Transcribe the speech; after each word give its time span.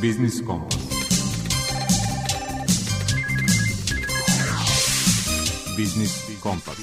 Biznis 0.00 0.40
Kompas. 0.46 0.78
Biznis 5.76 6.12
Kompas. 6.40 6.76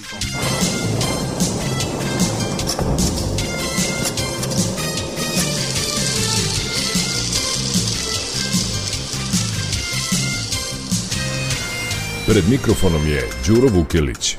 Pred 12.25 12.49
mikrofonom 12.49 13.07
je 13.07 13.29
Đuro 13.47 13.67
Vukelić. 13.67 14.37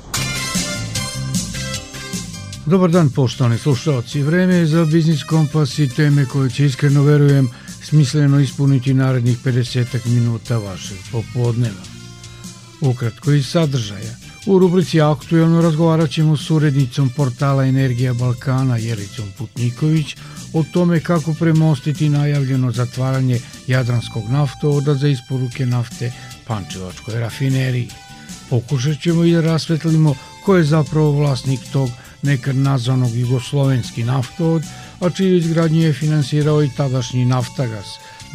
Dobar 2.67 2.91
dan 2.91 3.11
poštovani 3.11 3.59
slušalci. 3.59 4.23
Vreme 4.23 4.55
je 4.55 4.67
za 4.67 4.85
Biznis 4.85 5.23
Kompas 5.25 5.79
i 5.79 5.89
teme 5.89 6.27
koje 6.27 6.51
će 6.51 6.67
iskreno 6.67 7.03
verujem 7.03 7.51
smisleno 7.89 8.41
ispuniti 8.41 8.95
narednih 8.95 9.39
50 9.45 10.07
minuta 10.07 10.59
vašeg 10.59 10.99
popodneva. 11.13 11.83
Ukratko 12.81 13.33
iz 13.33 13.47
sadržaja. 13.47 14.15
U 14.47 14.59
rubrici 14.59 15.01
Aktuelno 15.01 15.63
razgovarat 15.63 16.11
ćemo 16.11 16.37
s 16.37 16.51
urednicom 16.51 17.11
portala 17.17 17.65
Energija 17.65 18.15
Balkana 18.15 18.77
Jelicom 18.77 19.29
Putniković 19.39 20.17
o 20.53 20.65
tome 20.73 21.01
kako 21.01 21.35
premostiti 21.35 22.09
najavljeno 22.09 22.73
zatvaranje 22.73 23.41
Jadranskog 23.67 24.31
naftovoda 24.31 24.95
za 24.95 25.09
isporuke 25.09 25.67
nafte 25.67 26.13
Pančevačkoj 26.47 27.21
rafineriji. 27.21 27.89
Pokušat 28.51 29.01
ćemo 29.03 29.25
i 29.25 29.33
da 29.33 29.41
rasvetlimo 29.41 30.15
ko 30.45 30.57
je 30.57 30.65
zapravo 30.65 31.11
vlasnik 31.13 31.61
tog 31.73 31.91
nekad 32.23 32.57
nazvanog 32.57 33.15
jugoslovenski 33.15 34.05
naftovod, 34.05 34.63
a 35.01 35.11
čiju 35.11 35.37
izgradnju 35.37 35.81
je 35.81 35.93
finansirao 35.93 36.63
i 36.63 36.71
tadašnji 36.77 37.25
Naftagas, 37.25 37.87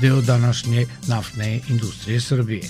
deo 0.01 0.21
današnje 0.21 0.85
naftne 1.07 1.59
industrije 1.69 2.21
Srbije. 2.21 2.63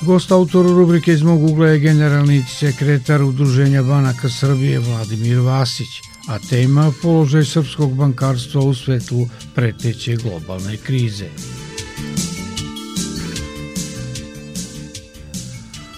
Gost 0.00 0.32
autor 0.32 0.66
rubrike 0.66 1.12
iz 1.12 1.22
mog 1.22 1.42
ugla 1.42 1.68
je 1.68 1.78
generalni 1.78 2.44
sekretar 2.48 3.22
Udruženja 3.22 3.82
banaka 3.82 4.28
Srbije 4.28 4.78
Vladimir 4.78 5.38
Vasić, 5.38 5.88
a 6.28 6.38
tema 6.38 6.92
položaj 7.02 7.44
srpskog 7.44 7.94
bankarstva 7.96 8.60
u 8.60 8.74
svetlu 8.74 9.28
preteće 9.54 10.16
globalne 10.16 10.76
krize. 10.76 11.28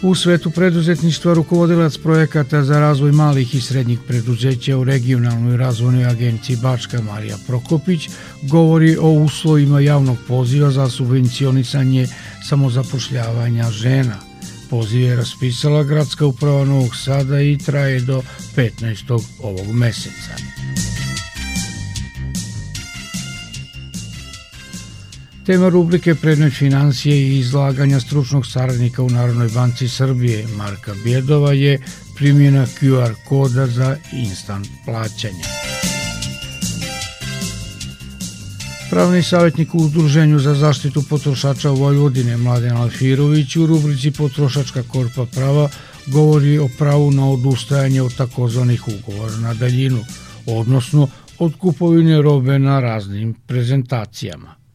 U 0.02 0.14
svetu 0.14 0.50
preduzetništva 0.50 1.34
rukovodilac 1.34 1.96
projekata 1.96 2.64
za 2.64 2.80
razvoj 2.80 3.12
malih 3.12 3.54
i 3.54 3.60
srednjih 3.60 3.98
preduzeća 4.06 4.78
u 4.78 4.84
regionalnoj 4.84 5.56
razvojnoj 5.56 6.06
agenciji 6.06 6.56
Bačka 6.56 7.02
Marija 7.02 7.36
Prokopić 7.46 8.08
govori 8.42 8.96
o 8.96 9.10
uslovima 9.10 9.80
javnog 9.80 10.16
poziva 10.28 10.70
za 10.70 10.90
subvencionisanje 10.90 12.06
samozapošljavanja 12.48 13.70
žena. 13.70 14.16
Poziv 14.70 15.00
je 15.00 15.16
raspisala 15.16 15.82
Gradska 15.82 16.26
uprava 16.26 16.64
Novog 16.64 16.96
Sada 16.96 17.40
i 17.40 17.58
traje 17.58 18.00
do 18.00 18.22
15. 18.56 19.22
ovog 19.42 19.66
meseca. 19.72 20.36
Tema 25.46 25.68
rubrike 25.68 26.14
Predmet 26.14 26.52
financije 26.52 27.16
i 27.16 27.38
izlaganja 27.38 28.00
stručnog 28.00 28.46
saradnika 28.46 29.02
u 29.02 29.10
Narodnoj 29.10 29.48
banci 29.48 29.88
Srbije 29.88 30.46
Marka 30.56 30.94
Bjedova 31.04 31.52
je 31.52 31.78
primjena 32.16 32.66
QR 32.66 33.14
koda 33.28 33.66
za 33.66 33.96
instant 34.12 34.68
plaćanje. 34.84 35.42
Pravni 38.90 39.22
savjetnik 39.22 39.74
u 39.74 39.78
Udruženju 39.78 40.38
za 40.38 40.54
zaštitu 40.54 41.02
potrošača 41.02 41.70
Vojvodine 41.70 42.36
Mladen 42.36 42.76
Alfirović 42.76 43.56
u 43.56 43.66
rubrici 43.66 44.10
Potrošačka 44.10 44.82
korpa 44.82 45.26
prava 45.34 45.68
govori 46.06 46.58
o 46.58 46.68
pravu 46.78 47.10
na 47.10 47.30
odustajanje 47.30 48.02
od 48.02 48.16
takozvanih 48.16 48.82
ugovora 48.88 49.36
na 49.36 49.54
daljinu, 49.54 50.04
odnosno 50.46 51.08
od 51.38 51.56
kupovine 51.58 52.22
robe 52.22 52.58
na 52.58 52.80
raznim 52.80 53.34
prezentacijama. 53.46 54.65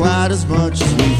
Quite 0.00 0.30
as 0.30 0.46
much 0.46 0.80
as 0.80 0.94
we 0.94 1.19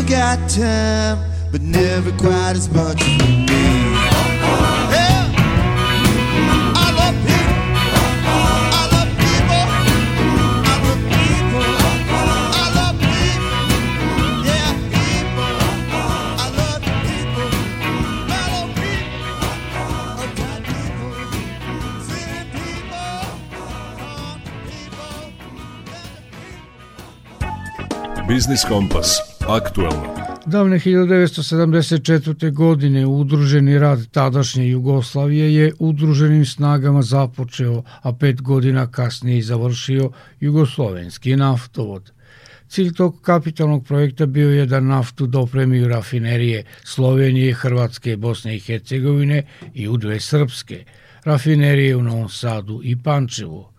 you 0.00 0.08
got 0.08 0.48
time, 0.48 1.18
but 1.52 1.60
never 1.60 2.10
quite 2.12 2.56
as 2.56 2.68
much 2.70 3.02
as 3.02 3.18
me. 3.18 3.50
Business 28.28 28.64
Compass. 28.64 29.29
Aktualno. 29.50 30.14
Davne 30.46 30.78
1974. 30.78 32.52
godine 32.52 33.06
udruženi 33.06 33.78
rad 33.78 34.06
tadašnje 34.10 34.68
Jugoslavije 34.68 35.54
je 35.54 35.72
udruženim 35.78 36.46
snagama 36.46 37.02
započeo, 37.02 37.82
a 38.02 38.12
pet 38.12 38.42
godina 38.42 38.90
kasnije 38.90 39.38
i 39.38 39.42
završio 39.42 40.10
Jugoslovenski 40.40 41.36
naftovod. 41.36 42.12
Cilj 42.68 42.94
tog 42.94 43.22
kapitalnog 43.22 43.86
projekta 43.86 44.26
bio 44.26 44.50
je 44.50 44.66
da 44.66 44.80
naftu 44.80 45.26
dopremi 45.26 45.82
u 45.82 45.88
rafinerije 45.88 46.64
Slovenije, 46.84 47.54
Hrvatske, 47.54 48.16
Bosne 48.16 48.56
i 48.56 48.60
Hercegovine 48.60 49.42
i 49.74 49.88
u 49.88 49.96
dve 49.96 50.20
srpske, 50.20 50.84
rafinerije 51.24 51.96
u 51.96 52.02
Novom 52.02 52.28
Sadu 52.28 52.80
i 52.84 53.02
Pančevu. 53.02 53.69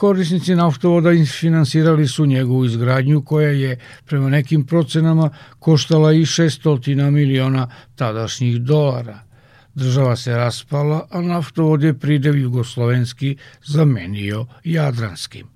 Korisnici 0.00 0.54
naftovoda 0.54 1.10
finansirali 1.40 2.06
su 2.08 2.26
njegovu 2.26 2.64
izgradnju 2.64 3.22
koja 3.24 3.48
je 3.48 3.78
prema 4.06 4.28
nekim 4.28 4.66
procenama 4.66 5.30
koštala 5.58 6.12
i 6.12 6.20
600 6.20 7.10
miliona 7.10 7.66
tadašnjih 7.96 8.60
dolara. 8.60 9.18
Država 9.74 10.16
se 10.16 10.36
raspala, 10.36 11.06
a 11.10 11.20
naftovod 11.20 11.82
je 11.82 11.98
pridev 11.98 12.38
jugoslovenski 12.38 13.36
zamenio 13.64 14.46
jadranskim. 14.64 15.46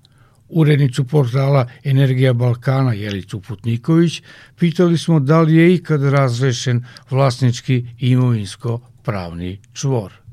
Urednicu 0.49 1.07
portala 1.07 1.67
Energija 1.83 2.33
Balkana 2.33 2.93
Jelicu 2.93 3.41
Putniković 3.41 4.21
pitali 4.59 4.97
smo 4.97 5.19
da 5.19 5.41
li 5.41 5.55
je 5.55 5.73
ikad 5.73 6.03
razrešen 6.03 6.83
vlasnički 7.09 7.85
imovinsko 7.99 8.79
pravni 9.03 9.59
čvor. 9.73 10.25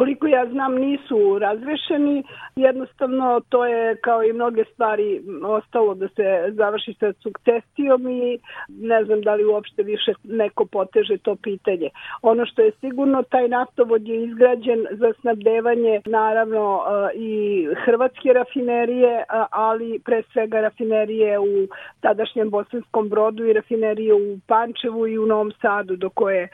koliko 0.00 0.26
ja 0.26 0.46
znam 0.52 0.74
nisu 0.74 1.38
razrešeni, 1.38 2.22
jednostavno 2.60 3.40
to 3.48 3.66
je 3.66 3.96
kao 3.96 4.24
i 4.24 4.32
mnoge 4.32 4.64
stvari 4.72 5.20
ostalo 5.44 5.94
da 5.94 6.08
se 6.08 6.52
završi 6.52 6.94
sa 7.00 7.12
sukcesijom 7.12 8.08
i 8.08 8.38
ne 8.68 9.04
znam 9.04 9.20
da 9.20 9.34
li 9.34 9.44
uopšte 9.44 9.82
više 9.82 10.12
neko 10.24 10.64
poteže 10.64 11.18
to 11.18 11.36
pitanje. 11.42 11.90
Ono 12.22 12.46
što 12.46 12.62
je 12.62 12.72
sigurno, 12.80 13.22
taj 13.22 13.48
naftovod 13.48 14.08
je 14.08 14.24
izgrađen 14.24 14.86
za 14.90 15.12
snabdevanje 15.20 16.00
naravno 16.06 16.82
i 17.14 17.66
hrvatske 17.84 18.32
rafinerije, 18.32 19.24
ali 19.50 20.00
pre 20.04 20.22
svega 20.32 20.60
rafinerije 20.60 21.38
u 21.38 21.68
tadašnjem 22.00 22.50
Bosanskom 22.50 23.08
brodu 23.08 23.44
i 23.44 23.52
rafinerije 23.52 24.14
u 24.14 24.38
Pančevu 24.46 25.06
i 25.06 25.18
u 25.18 25.26
Novom 25.26 25.52
Sadu 25.62 25.96
do 25.96 26.10
koje 26.10 26.48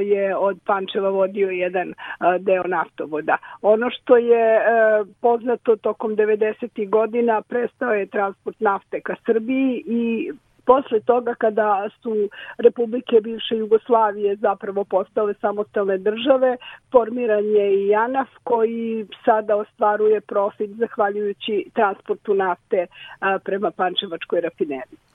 je 0.00 0.36
od 0.36 0.58
Pančeva 0.66 1.08
vodio 1.08 1.50
jedan 1.50 1.94
deo 2.40 2.62
naftovoda. 2.66 3.36
Ono 3.62 3.90
što 3.90 4.16
je 4.16 4.56
e, 4.56 4.60
poznato 5.36 5.76
tokom 5.76 6.16
90. 6.16 6.88
godina 6.88 7.42
prestao 7.42 7.92
je 7.92 8.06
transport 8.06 8.60
nafte 8.60 9.00
ka 9.00 9.14
Srbiji 9.26 9.82
i 9.86 10.32
posle 10.64 11.00
toga 11.00 11.34
kada 11.34 11.88
su 12.02 12.28
republike 12.58 13.20
bivše 13.20 13.56
Jugoslavije 13.56 14.36
zapravo 14.36 14.84
postale 14.84 15.34
samostalne 15.40 15.98
države, 15.98 16.56
formiran 16.92 17.44
je 17.44 17.74
i 17.74 17.88
JANAF 17.88 18.28
koji 18.44 19.06
sada 19.24 19.56
ostvaruje 19.56 20.20
profit 20.20 20.70
zahvaljujući 20.70 21.70
transportu 21.74 22.34
nafte 22.34 22.86
prema 23.44 23.70
Pančevačkoj 23.70 24.40
rafineriji. 24.40 25.05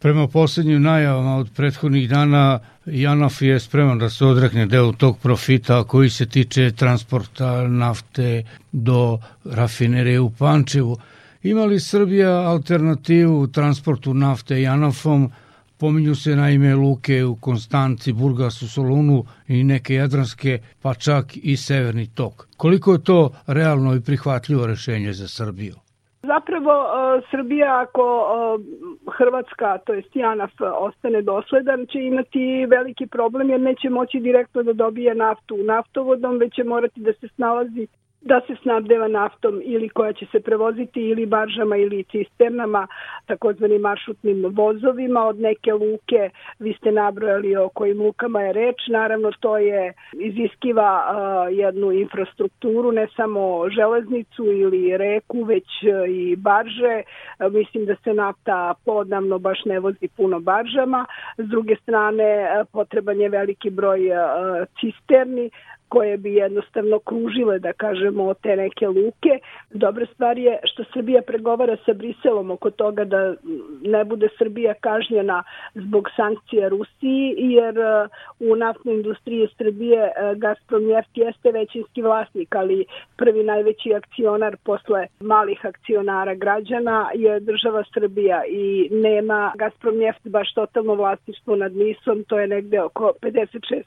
Prema 0.00 0.28
poslednjim 0.28 0.82
najavama 0.82 1.36
od 1.36 1.50
prethodnih 1.56 2.08
dana, 2.08 2.58
Janaf 2.86 3.42
je 3.42 3.60
spreman 3.60 3.98
da 3.98 4.10
se 4.10 4.24
odrekne 4.24 4.66
deo 4.66 4.92
tog 4.92 5.18
profita 5.18 5.84
koji 5.84 6.10
se 6.10 6.26
tiče 6.26 6.70
transporta 6.72 7.68
nafte 7.68 8.44
do 8.72 9.18
rafinerije 9.44 10.20
u 10.20 10.30
Pančevu. 10.30 10.96
Ima 11.42 11.64
li 11.64 11.80
Srbija 11.80 12.30
alternativu 12.30 13.46
transportu 13.46 14.14
nafte 14.14 14.62
Janafom? 14.62 15.30
Pominju 15.76 16.14
se 16.14 16.36
naime 16.36 16.74
luke 16.74 17.24
u 17.24 17.36
Konstanci, 17.36 18.12
Burgasu, 18.12 18.68
Solunu 18.68 19.24
i 19.48 19.64
neke 19.64 19.94
jadranske, 19.94 20.58
pa 20.82 20.94
čak 20.94 21.36
i 21.36 21.56
severni 21.56 22.06
tok. 22.06 22.48
Koliko 22.56 22.92
je 22.92 23.04
to 23.04 23.30
realno 23.46 23.94
i 23.94 24.00
prihvatljivo 24.00 24.66
rešenje 24.66 25.12
za 25.12 25.28
Srbiju? 25.28 25.74
Zapravo 26.22 26.72
uh, 26.80 27.22
Srbija 27.30 27.80
ako 27.80 28.04
uh, 28.04 29.14
Hrvatska, 29.14 29.78
to 29.78 29.94
jest 29.94 30.16
Janaf, 30.16 30.50
ostane 30.60 31.22
dosledan, 31.22 31.86
će 31.86 31.98
imati 31.98 32.66
veliki 32.66 33.06
problem 33.06 33.50
jer 33.50 33.60
neće 33.60 33.90
moći 33.90 34.20
direktno 34.20 34.62
da 34.62 34.72
dobije 34.72 35.14
naftu 35.14 35.56
naftovodom, 35.56 36.38
već 36.38 36.54
će 36.54 36.64
morati 36.64 37.00
da 37.00 37.12
se 37.12 37.28
snalazi 37.28 37.86
da 38.20 38.40
se 38.46 38.54
snabdeva 38.62 39.08
naftom 39.08 39.60
ili 39.64 39.88
koja 39.88 40.12
će 40.12 40.26
se 40.32 40.40
prevoziti 40.40 41.00
ili 41.00 41.26
baržama 41.26 41.76
ili 41.76 42.04
cisternama, 42.04 42.86
takozvanim 43.26 43.80
maršrutnim 43.80 44.44
vozovima 44.52 45.24
od 45.24 45.40
neke 45.40 45.72
luke. 45.72 46.30
Vi 46.58 46.72
ste 46.72 46.92
nabrojali 46.92 47.56
o 47.56 47.68
kojim 47.68 48.02
lukama 48.02 48.40
je 48.40 48.52
reč. 48.52 48.76
Naravno, 48.88 49.30
to 49.40 49.58
je 49.58 49.92
iziskiva 50.12 51.04
uh, 51.04 51.58
jednu 51.58 51.92
infrastrukturu, 51.92 52.92
ne 52.92 53.06
samo 53.16 53.68
železnicu 53.68 54.44
ili 54.44 54.96
reku, 54.96 55.44
već 55.44 55.68
uh, 55.82 56.08
i 56.08 56.36
barže. 56.36 57.02
Uh, 57.38 57.52
mislim 57.52 57.86
da 57.86 57.94
se 58.04 58.14
nafta 58.14 58.74
podnavno 58.84 59.38
baš 59.38 59.64
ne 59.64 59.80
vozi 59.80 60.08
puno 60.16 60.40
baržama. 60.40 61.06
S 61.38 61.48
druge 61.48 61.76
strane, 61.76 62.46
potreban 62.72 63.20
je 63.20 63.28
veliki 63.28 63.70
broj 63.70 64.00
cisterni, 64.80 65.50
koje 65.90 66.16
bi 66.16 66.34
jednostavno 66.34 66.98
kružile, 66.98 67.58
da 67.58 67.72
kažemo, 67.72 68.34
te 68.34 68.56
neke 68.56 68.86
luke. 68.88 69.32
Dobra 69.70 70.06
stvar 70.14 70.38
je 70.38 70.58
što 70.64 70.84
Srbija 70.92 71.22
pregovara 71.22 71.76
sa 71.86 71.92
Briselom 71.92 72.50
oko 72.50 72.70
toga 72.70 73.04
da 73.04 73.34
ne 73.82 74.04
bude 74.04 74.28
Srbija 74.38 74.74
kažnjena 74.74 75.42
zbog 75.74 76.08
sankcija 76.16 76.68
Rusiji, 76.68 77.34
jer 77.36 77.74
uh, 77.78 78.50
u 78.50 78.56
naftnoj 78.56 78.94
industriji 78.94 79.48
Srbije 79.58 80.02
uh, 80.04 80.38
Gazprom 80.38 80.84
Neft 80.86 81.10
jeste 81.14 81.50
većinski 81.52 82.02
vlasnik, 82.02 82.54
ali 82.54 82.84
prvi 83.16 83.42
najveći 83.42 83.94
akcionar 83.94 84.56
posle 84.64 85.06
malih 85.20 85.60
akcionara 85.66 86.34
građana 86.34 87.10
je 87.14 87.40
država 87.40 87.82
Srbija 87.94 88.42
i 88.48 88.88
nema 88.90 89.52
Gazprom 89.58 89.96
Neft 89.96 90.28
baš 90.28 90.54
totalno 90.54 90.94
vlasništvo 90.94 91.56
nad 91.56 91.72
Nisom, 91.76 92.24
to 92.28 92.38
je 92.38 92.46
negde 92.46 92.80
oko 92.80 93.12
56%. 93.22 93.82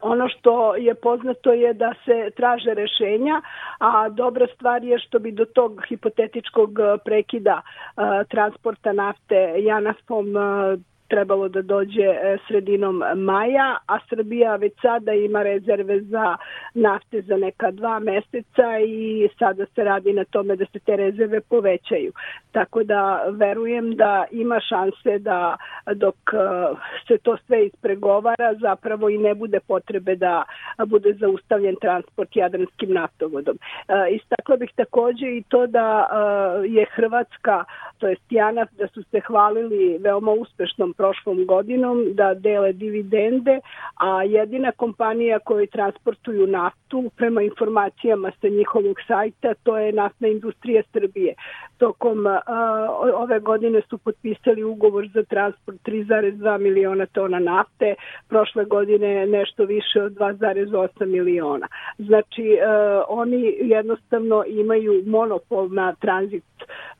Ono 0.00 0.28
što 0.28 0.76
je 0.76 0.94
poznato 0.94 1.17
poznato 1.18 1.52
je 1.52 1.74
da 1.74 1.94
se 2.04 2.30
traže 2.36 2.74
rešenja, 2.74 3.42
a 3.78 4.08
dobra 4.08 4.46
stvar 4.54 4.84
je 4.84 4.98
što 4.98 5.18
bi 5.18 5.32
do 5.32 5.44
tog 5.44 5.82
hipotetičkog 5.88 6.70
prekida 7.04 7.62
transporta 8.28 8.92
nafte 8.92 9.54
Janafom 9.58 10.26
trebalo 11.08 11.48
da 11.48 11.62
dođe 11.62 12.02
e, 12.02 12.38
sredinom 12.48 13.02
maja, 13.16 13.76
a 13.86 13.98
Srbija 14.08 14.56
već 14.56 14.72
sada 14.82 15.12
ima 15.12 15.42
rezerve 15.42 16.00
za 16.00 16.36
nafte 16.74 17.22
za 17.22 17.36
neka 17.36 17.70
dva 17.70 17.98
meseca 17.98 18.78
i 18.86 19.28
sada 19.38 19.66
se 19.74 19.84
radi 19.84 20.12
na 20.12 20.24
tome 20.24 20.56
da 20.56 20.64
se 20.72 20.78
te 20.78 20.96
rezerve 20.96 21.40
povećaju. 21.40 22.12
Tako 22.52 22.82
da 22.82 23.24
verujem 23.30 23.96
da 23.96 24.24
ima 24.30 24.60
šanse 24.60 25.18
da 25.18 25.56
dok 25.94 26.16
e, 26.32 26.36
se 27.08 27.18
to 27.18 27.36
sve 27.46 27.66
ispregovara 27.66 28.54
zapravo 28.60 29.08
i 29.08 29.18
ne 29.18 29.34
bude 29.34 29.60
potrebe 29.60 30.16
da 30.16 30.44
bude 30.86 31.12
zaustavljen 31.12 31.76
transport 31.80 32.36
jadranskim 32.36 32.92
naftovodom. 32.92 33.58
E, 33.88 34.14
istakla 34.14 34.56
bih 34.56 34.70
takođe 34.76 35.26
i 35.26 35.42
to 35.48 35.66
da 35.66 36.08
je 36.68 36.86
Hrvatska, 36.94 37.64
to 37.98 38.08
jest 38.08 38.22
Janaf, 38.30 38.68
da 38.78 38.88
su 38.88 39.02
se 39.02 39.20
hvalili 39.20 39.98
veoma 39.98 40.32
uspešnom 40.32 40.94
prošlom 40.98 41.46
godinom 41.46 42.04
da 42.14 42.34
dele 42.34 42.72
dividende, 42.72 43.60
a 43.96 44.22
jedina 44.22 44.72
kompanija 44.72 45.38
koja 45.38 45.66
transportuju 45.66 46.46
naftu 46.46 47.10
prema 47.16 47.42
informacijama 47.42 48.30
sa 48.40 48.48
njihovog 48.48 48.96
sajta 49.06 49.54
to 49.62 49.78
je 49.78 49.92
naftna 49.92 50.28
industrija 50.28 50.82
Srbije. 50.92 51.34
Tokom 51.78 52.26
a, 52.26 52.40
ove 53.14 53.40
godine 53.40 53.80
su 53.90 53.98
potpisali 53.98 54.62
ugovor 54.64 55.08
za 55.14 55.22
transport 55.22 55.78
3,2 55.84 56.58
miliona 56.58 57.06
tona 57.06 57.38
nafte, 57.38 57.94
prošle 58.28 58.64
godine 58.64 59.26
nešto 59.26 59.64
više 59.64 60.02
od 60.02 60.12
2,8 60.12 61.06
miliona. 61.06 61.66
Znači, 61.98 62.58
a, 62.66 63.02
oni 63.08 63.54
jednostavno 63.60 64.44
imaju 64.46 65.02
monopol 65.06 65.68
na 65.70 65.94
tranzit 65.94 66.44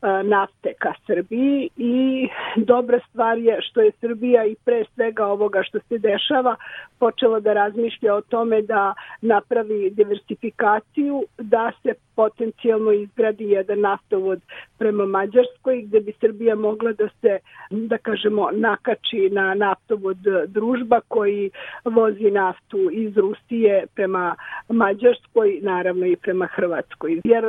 a, 0.01 0.23
nafte 0.23 0.73
ka 0.79 0.93
Srbiji 1.07 1.69
i 1.77 2.27
dobra 2.55 2.99
stvar 3.09 3.37
je 3.37 3.57
što 3.61 3.81
je 3.81 3.88
je 3.89 3.97
Srbija 4.01 4.45
i 4.45 4.55
pre 4.65 4.83
svega 4.95 5.25
ovoga 5.25 5.63
što 5.63 5.79
se 5.79 5.97
dešava 5.97 6.55
počela 6.99 7.39
da 7.39 7.53
razmišlja 7.53 8.15
o 8.15 8.21
tome 8.21 8.61
da 8.61 8.93
napravi 9.21 9.89
diversifikaciju, 9.89 11.23
da 11.37 11.71
se 11.83 11.93
potencijalno 12.19 12.91
izgradi 12.91 13.45
jedan 13.49 13.79
naftovod 13.79 14.41
prema 14.77 15.05
Mađarskoj 15.05 15.81
gde 15.81 15.99
bi 15.99 16.13
Srbija 16.19 16.55
mogla 16.55 16.91
da 16.91 17.07
se, 17.21 17.39
da 17.71 17.97
kažemo, 17.97 18.49
nakači 18.51 19.29
na 19.31 19.53
naftovod 19.53 20.17
družba 20.47 20.99
koji 21.07 21.51
vozi 21.85 22.31
naftu 22.31 22.89
iz 22.91 23.17
Rusije 23.17 23.85
prema 23.95 24.35
Mađarskoj, 24.69 25.59
naravno 25.61 26.05
i 26.05 26.15
prema 26.15 26.47
Hrvatskoj. 26.55 27.21
Jer 27.23 27.45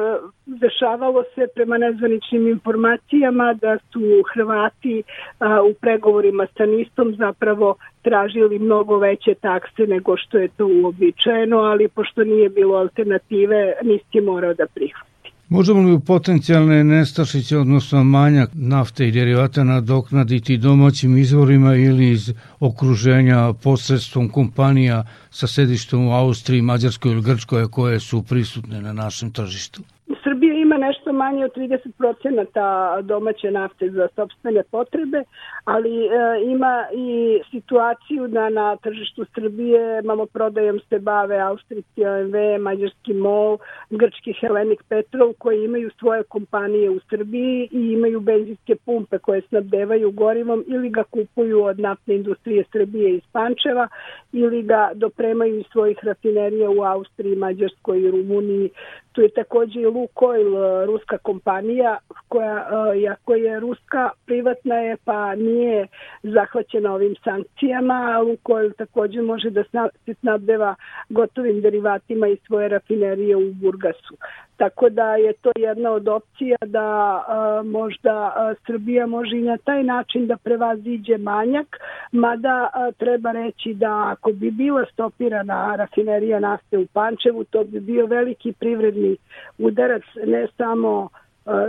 dešavalo 0.46 1.24
se 1.34 1.46
prema 1.54 1.78
nezvaničnim 1.78 2.48
informacijama 2.48 3.54
da 3.54 3.78
su 3.92 4.00
Hrvati 4.34 5.02
a, 5.38 5.62
u 5.62 5.74
pregovorima 5.80 6.46
sa 6.56 6.66
Nistom 6.66 7.14
zapravo 7.18 7.76
tražili 8.02 8.59
mnogo 8.59 8.99
veće 8.99 9.35
takse 9.35 9.83
nego 9.88 10.16
što 10.16 10.38
je 10.38 10.49
to 10.49 10.66
uobičajeno, 10.66 11.57
ali 11.57 11.88
pošto 11.88 12.25
nije 12.25 12.49
bilo 12.49 12.75
alternative, 12.76 13.73
Nist 13.83 14.14
je 14.14 14.23
morao 14.23 14.54
da 14.54 14.66
prihvati. 14.75 15.11
Možemo 15.57 15.80
li 15.80 15.92
u 15.92 16.00
potencijalne 16.00 16.85
nestašice, 16.85 17.57
odnosno 17.59 18.04
manjak 18.04 18.50
nafte 18.54 19.09
i 19.09 19.11
derivata 19.11 19.64
nadoknaditi 19.64 20.57
domaćim 20.57 21.16
izvorima 21.19 21.75
ili 21.75 22.11
iz 22.11 22.35
okruženja 22.61 23.52
posredstvom 23.64 24.28
kompanija 24.28 25.04
sa 25.30 25.47
sedištom 25.47 26.09
u 26.09 26.12
Austriji, 26.12 26.62
Mađarskoj 26.62 27.12
ili 27.12 27.23
Grčkoj 27.23 27.71
koje 27.71 28.00
su 28.00 28.23
prisutne 28.28 28.83
na 28.83 28.92
našem 28.92 29.33
tržištu? 29.33 29.83
Srbija 30.25 30.54
ima 30.54 30.76
nešto 30.76 31.00
manje 31.12 31.45
od 31.45 31.57
30% 31.57 33.02
domaće 33.02 33.50
nafte 33.50 33.90
za 33.90 34.09
sobstvene 34.14 34.62
potrebe, 34.71 35.23
ali 35.64 36.07
e, 36.07 36.09
ima 36.45 36.85
i 36.93 37.40
situaciju 37.50 38.29
da 38.29 38.49
na 38.49 38.76
tržištu 38.76 39.25
Srbije 39.35 40.02
prodajom 40.33 40.81
se 40.88 40.99
bave 40.99 41.38
Austrijski 41.40 42.07
OMV, 42.07 42.35
Mađarski 42.61 43.14
MOL, 43.14 43.59
Grčki 43.90 44.33
Hellenic 44.40 44.79
Petrol 44.88 45.33
koji 45.38 45.64
imaju 45.64 45.90
svoje 45.99 46.23
kompanije 46.23 46.90
u 46.90 47.00
Srbiji 47.11 47.69
i 47.73 47.93
imaju 47.93 48.21
benzinske 48.21 48.76
pumpe 48.76 49.19
koje 49.19 49.43
snabdevaju 49.49 50.11
gorivom 50.11 50.64
ili 50.67 50.90
ga 50.90 51.02
kupuju 51.02 51.64
od 51.64 51.79
naftne 51.79 52.14
industrije 52.14 52.64
Srbije 52.73 53.14
iz 53.14 53.23
Pančeva 53.33 53.88
ili 54.33 54.62
ga 54.62 54.90
dopremaju 54.95 55.59
iz 55.59 55.67
svojih 55.73 55.99
rafinerija 56.02 56.71
u 56.71 56.83
Austriji, 56.83 57.37
Mađarskoj 57.37 58.00
i 58.00 58.11
Rumuniji. 58.11 58.71
Tu 59.12 59.23
je 59.23 59.29
takođe 59.29 59.81
i 59.81 59.87
Lukoil, 59.87 60.57
e, 60.57 60.87
ruska 61.00 61.19
kompanija, 61.19 61.99
koja, 62.28 62.66
e, 62.95 62.99
iako 63.00 63.35
je 63.35 63.61
ruska, 63.61 64.11
privatna 64.26 64.75
je, 64.75 64.97
pa 65.04 65.35
nije 65.35 65.87
zahvaćena 66.23 66.95
ovim 66.95 67.14
sankcijama. 67.25 68.19
Lukoil 68.19 68.73
takođe 68.73 69.23
može 69.23 69.50
da 69.50 69.64
se 70.04 70.14
snabdeva 70.14 70.75
gotovim 71.09 71.61
derivatima 71.61 72.28
iz 72.28 72.38
svoje 72.47 72.69
rafinerije 72.69 73.37
u 73.37 73.52
Burgasu. 73.52 74.16
Tako 74.61 74.88
da 74.88 75.14
je 75.14 75.33
to 75.33 75.50
jedna 75.57 75.90
od 75.90 76.09
opcija 76.09 76.57
da 76.67 76.81
a, 77.29 77.62
možda 77.64 78.33
a, 78.37 78.55
Srbija 78.67 79.07
može 79.07 79.37
i 79.37 79.43
na 79.43 79.57
taj 79.57 79.83
način 79.83 80.26
da 80.26 80.37
prevaziđe 80.37 81.19
manjak, 81.19 81.76
mada 82.12 82.71
a, 82.73 82.90
treba 82.99 83.33
reći 83.33 83.75
da 83.75 84.09
ako 84.12 84.33
bi 84.33 84.50
bila 84.50 84.85
stopirana 84.93 85.76
rafinerija 85.76 86.40
nafte 86.40 86.79
u 86.79 86.87
Pančevu, 86.87 87.45
to 87.45 87.64
bi 87.64 87.81
bio 87.81 88.07
veliki 88.07 88.52
privredni 88.52 89.17
udarac 89.59 90.02
ne 90.26 90.47
samo 90.57 91.09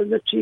znači 0.07 0.37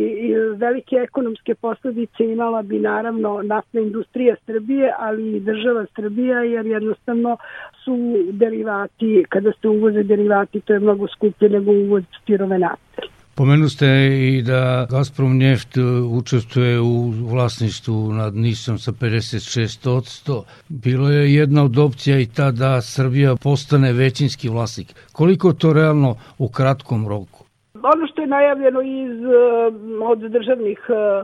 velike 0.57 0.95
ekonomske 0.95 1.55
posledice 1.55 2.23
imala 2.23 2.61
bi 2.61 2.79
naravno 2.79 3.41
naftna 3.43 3.81
industrija 3.81 4.35
Srbije, 4.45 4.93
ali 4.99 5.37
i 5.37 5.39
država 5.39 5.85
Srbija, 5.95 6.39
jer 6.39 6.65
jednostavno 6.65 7.37
su 7.83 7.97
derivati, 8.31 9.25
kada 9.29 9.51
se 9.61 9.67
uvoze 9.67 10.03
derivati, 10.03 10.61
to 10.61 10.73
je 10.73 10.79
mnogo 10.79 11.07
skuplje 11.07 11.49
nego 11.49 11.71
uvoz 11.71 12.03
sirove 12.25 12.59
nafte. 12.59 13.01
Pomenu 13.39 13.69
ste 13.69 13.87
i 14.21 14.41
da 14.41 14.87
Gazprom 14.89 15.37
Njeft 15.37 15.77
učestvuje 16.11 16.79
u 16.79 17.09
vlasništvu 17.09 18.13
nad 18.13 18.35
Nisom 18.35 18.79
sa 18.79 18.91
56%. 18.91 20.43
Bilo 20.69 21.09
je 21.09 21.33
jedna 21.33 21.63
od 21.63 21.77
opcija 21.77 22.19
i 22.19 22.25
ta 22.25 22.51
da 22.51 22.81
Srbija 22.81 23.35
postane 23.35 23.93
većinski 23.93 24.49
vlasnik. 24.49 24.95
Koliko 25.11 25.53
to 25.53 25.73
realno 25.73 26.15
u 26.37 26.49
kratkom 26.49 27.07
roku? 27.07 27.38
Ono 27.83 28.07
što 28.07 28.21
je 28.21 28.27
najavljeno 28.27 28.81
iz 28.81 29.23
eh, 29.23 29.71
od 30.03 30.19
državnih 30.19 30.79
eh, 30.89 31.23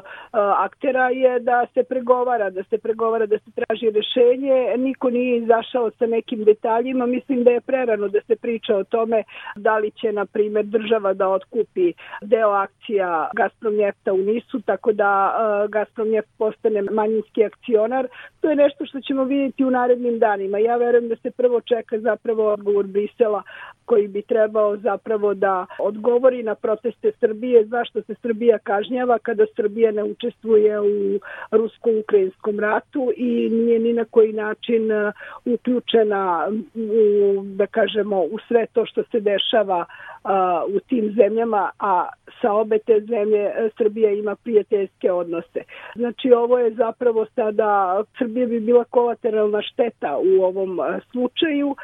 aktera 0.58 1.10
je 1.10 1.40
da 1.40 1.66
se 1.74 1.84
pregovara, 1.84 2.50
da 2.50 2.64
se 2.64 2.78
pregovara, 2.78 3.26
da 3.26 3.38
se 3.40 3.52
traži 3.56 3.90
rešenje. 3.90 4.78
Niko 4.78 5.10
nije 5.10 5.38
izašao 5.38 5.92
sa 5.92 6.06
nekim 6.06 6.44
detaljima. 6.44 7.06
Mislim 7.06 7.44
da 7.44 7.52
je 7.52 7.62
prerano 7.62 8.08
da 8.08 8.20
se 8.28 8.36
priča 8.36 8.78
o 8.78 8.84
tome 8.84 9.24
da 9.56 9.78
li 9.78 9.92
će, 9.92 10.12
na 10.12 10.26
primer, 10.26 10.66
država 10.66 11.14
da 11.14 11.30
otkupi 11.30 11.94
deo 12.22 12.50
akcija 12.50 13.30
Gazprom 13.34 13.76
Njefta 13.76 14.14
u 14.14 14.18
Nisu, 14.18 14.62
tako 14.62 14.92
da 14.92 15.36
Gazprom 15.70 16.08
Njeft 16.08 16.30
postane 16.38 16.82
manjinski 16.82 17.44
akcionar. 17.44 18.08
To 18.42 18.50
je 18.50 18.56
nešto 18.56 18.86
što 18.86 19.02
ćemo 19.02 19.24
vidjeti 19.24 19.66
u 19.66 19.72
narednim 19.72 20.20
danima. 20.20 20.58
Ja 20.58 20.78
verujem 20.78 21.10
da 21.10 21.16
se 21.16 21.32
prvo 21.32 21.62
čeka 21.62 22.00
zapravo 22.00 22.54
odgovor 22.54 22.86
Brisela 22.88 23.44
koji 23.86 24.08
bi 24.08 24.22
trebao 24.22 24.78
zapravo 24.78 25.34
da 25.34 25.66
odgovori 25.80 26.44
na 26.44 26.56
proteste 26.56 27.12
Srbije, 27.20 27.66
zašto 27.66 28.02
se 28.02 28.16
Srbija 28.22 28.58
kažnjava 28.58 29.20
kada 29.20 29.46
Srbija 29.56 29.92
ne 29.92 30.04
učestvuje 30.26 30.80
u 30.80 31.20
rusko-ukrajinskom 31.52 32.60
ratu 32.60 33.12
i 33.18 33.50
nije 33.50 33.80
ni 33.80 33.94
na 33.94 34.06
koji 34.06 34.34
način 34.34 34.92
uh, 34.92 35.14
uključena 35.46 36.48
u, 36.76 37.44
da 37.44 37.68
kažemo, 37.68 38.22
u 38.22 38.38
sve 38.48 38.66
to 38.74 38.86
što 38.86 39.04
se 39.04 39.20
dešava 39.20 39.86
uh, 39.86 40.76
u 40.76 40.80
tim 40.80 41.14
zemljama, 41.18 41.70
a 41.80 42.08
sa 42.42 42.54
obe 42.54 42.80
te 42.80 43.00
zemlje 43.00 43.46
uh, 43.46 43.72
Srbija 43.78 44.12
ima 44.12 44.36
prijateljske 44.36 45.12
odnose. 45.12 45.62
Znači 45.96 46.32
ovo 46.32 46.58
je 46.60 46.74
zapravo 46.74 47.26
sada, 47.36 48.02
Srbija 48.18 48.48
bi 48.48 48.60
bila 48.60 48.84
kolateralna 48.84 49.62
šteta 49.62 50.18
u 50.18 50.44
ovom 50.44 50.80
slučaju, 51.12 51.76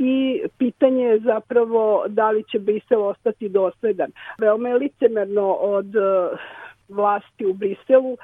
i 0.00 0.42
pitanje 0.58 1.04
je 1.04 1.20
zapravo 1.20 2.04
da 2.08 2.30
li 2.30 2.44
će 2.44 2.58
Brisel 2.58 3.02
ostati 3.02 3.48
dosledan. 3.48 4.10
Veoma 4.38 4.68
je 4.68 4.74
licemerno 4.74 5.52
od 5.52 5.96
e, 5.96 6.00
vlasti 6.90 7.46
u 7.46 7.52
Briselu. 7.52 8.16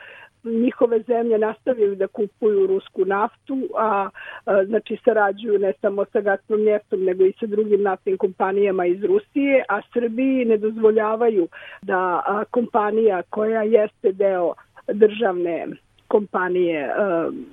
Njihove 0.45 1.01
zemlje 1.01 1.39
nastavljaju 1.39 1.95
da 1.97 2.07
kupuju 2.07 2.67
rusku 2.67 3.05
naftu, 3.05 3.59
a, 3.79 4.09
a 4.47 4.65
znači 4.65 4.99
sarađuju 5.05 5.59
ne 5.59 5.73
samo 5.81 6.05
sa 6.13 6.21
Gazprom 6.21 6.61
njeftom, 6.61 7.05
nego 7.05 7.25
i 7.25 7.33
sa 7.41 7.47
drugim 7.47 7.83
naftnim 7.83 8.17
kompanijama 8.17 8.87
iz 8.87 9.05
Rusije, 9.05 9.65
a 9.69 9.81
Srbiji 9.93 10.45
ne 10.45 10.57
dozvoljavaju 10.57 11.49
da 11.83 11.99
a, 12.27 12.45
kompanija 12.51 13.23
koja 13.31 13.63
jeste 13.63 14.13
deo 14.13 14.55
državne 14.93 15.67
kompanije, 16.09 16.81
e, 16.81 16.91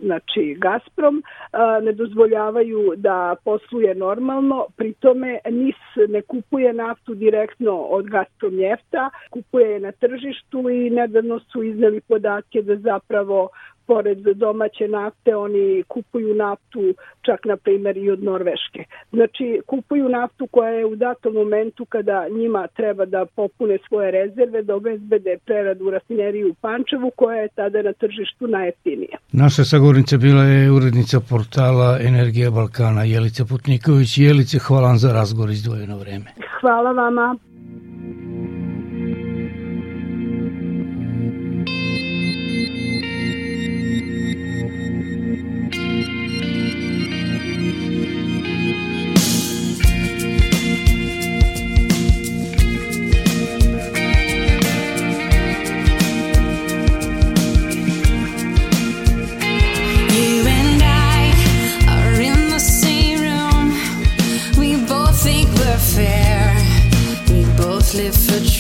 znači 0.02 0.56
Gazprom, 0.58 1.18
e, 1.18 1.82
ne 1.82 1.92
dozvoljavaju 1.92 2.94
da 2.96 3.36
posluje 3.46 3.96
normalno, 3.96 4.66
pri 4.78 4.94
tome 4.94 5.40
NIS 5.52 6.10
ne 6.10 6.22
kupuje 6.22 6.74
naftu 6.74 7.14
direktno 7.16 7.72
od 7.72 8.10
Gazprom 8.10 8.54
njefta, 8.54 9.10
kupuje 9.30 9.72
je 9.72 9.80
na 9.80 9.92
tržištu 9.92 10.70
i 10.70 10.90
nedavno 10.90 11.40
su 11.40 11.64
izneli 11.64 12.02
podatke 12.02 12.62
da 12.62 12.76
zapravo 12.76 13.50
pored 13.88 14.18
domaće 14.18 14.88
nafte 14.88 15.36
oni 15.36 15.84
kupuju 15.88 16.36
naftu 16.36 16.94
čak 17.22 17.46
na 17.46 17.58
primjer 17.58 17.98
i 17.98 18.12
od 18.12 18.24
Norveške. 18.24 18.84
Znači 19.12 19.62
kupuju 19.68 20.10
naftu 20.10 20.48
koja 20.48 20.70
je 20.70 20.86
u 20.86 20.96
datom 20.96 21.34
momentu 21.34 21.86
kada 21.86 22.28
njima 22.30 22.68
treba 22.68 23.06
da 23.06 23.26
popune 23.36 23.78
svoje 23.88 24.12
rezerve, 24.12 24.64
da 24.64 24.76
obezbede 24.76 25.38
preradu 25.46 25.86
u 25.86 25.92
rafineriju 25.92 26.52
u 26.52 26.54
Pančevu 26.54 27.12
koja 27.16 27.38
je 27.38 27.48
tada 27.56 27.82
na 27.82 27.94
tržištu 27.94 28.48
najjeftinija. 28.48 29.18
Naša 29.32 29.64
sagovornica 29.64 30.18
bila 30.18 30.44
je 30.44 30.72
urednica 30.72 31.20
portala 31.30 32.00
Energija 32.02 32.52
Balkana 32.52 33.04
Jelica 33.04 33.46
Putniković. 33.46 34.18
Jelice, 34.18 34.60
hvala 34.60 34.88
vam 34.88 34.98
za 34.98 35.14
razgovor 35.14 35.50
izdvojeno 35.50 35.98
vreme. 35.98 36.26
Hvala 36.62 36.92
vama. 36.92 37.36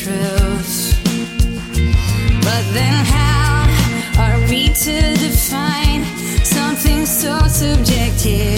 truths. 0.03 1.00
But 2.43 2.63
then, 2.75 3.05
how 3.05 3.63
are 4.19 4.39
we 4.50 4.67
to 4.67 4.95
define 5.15 6.03
something 6.43 7.05
so 7.05 7.39
subjective? 7.48 8.52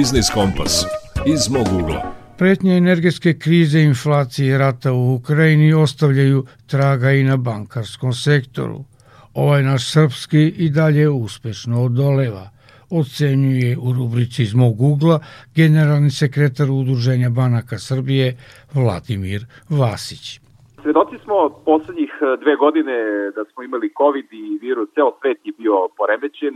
Biznis 0.00 0.30
Kompas 0.34 0.74
iz 1.34 1.42
mog 1.54 1.68
ugla. 1.80 2.00
Pretnje 2.38 2.76
energetske 2.76 3.30
krize, 3.42 3.80
inflacije 3.80 4.54
i 4.54 4.58
rata 4.58 4.92
u 4.92 5.14
Ukrajini 5.14 5.74
ostavljaju 5.74 6.44
traga 6.70 7.10
i 7.10 7.24
na 7.24 7.36
bankarskom 7.36 8.12
sektoru. 8.12 8.78
Ovaj 9.34 9.62
naš 9.62 9.82
srpski 9.92 10.42
i 10.64 10.70
dalje 10.70 11.08
uspešno 11.08 11.82
odoleva, 11.88 12.44
ocenjuje 13.00 13.76
u 13.86 13.88
rubrici 13.98 14.42
iz 14.42 14.54
mog 14.54 14.80
ugla 14.92 15.18
generalni 15.60 16.10
sekretar 16.10 16.68
Udruženja 16.70 17.30
banaka 17.30 17.78
Srbije 17.78 18.36
Vladimir 18.74 19.40
Vasić. 19.80 20.24
Svedoci 20.82 21.16
smo 21.24 21.36
poslednjih 21.70 22.12
e, 22.20 22.24
dve 22.42 22.54
godine 22.56 22.96
da 23.36 23.42
smo 23.50 23.62
imali 23.62 23.96
COVID 24.00 24.28
i 24.32 24.58
virus, 24.66 24.88
ceo 24.94 25.10
svet 25.20 25.38
je 25.44 25.52
bio 25.58 25.76
poremećen. 25.98 26.54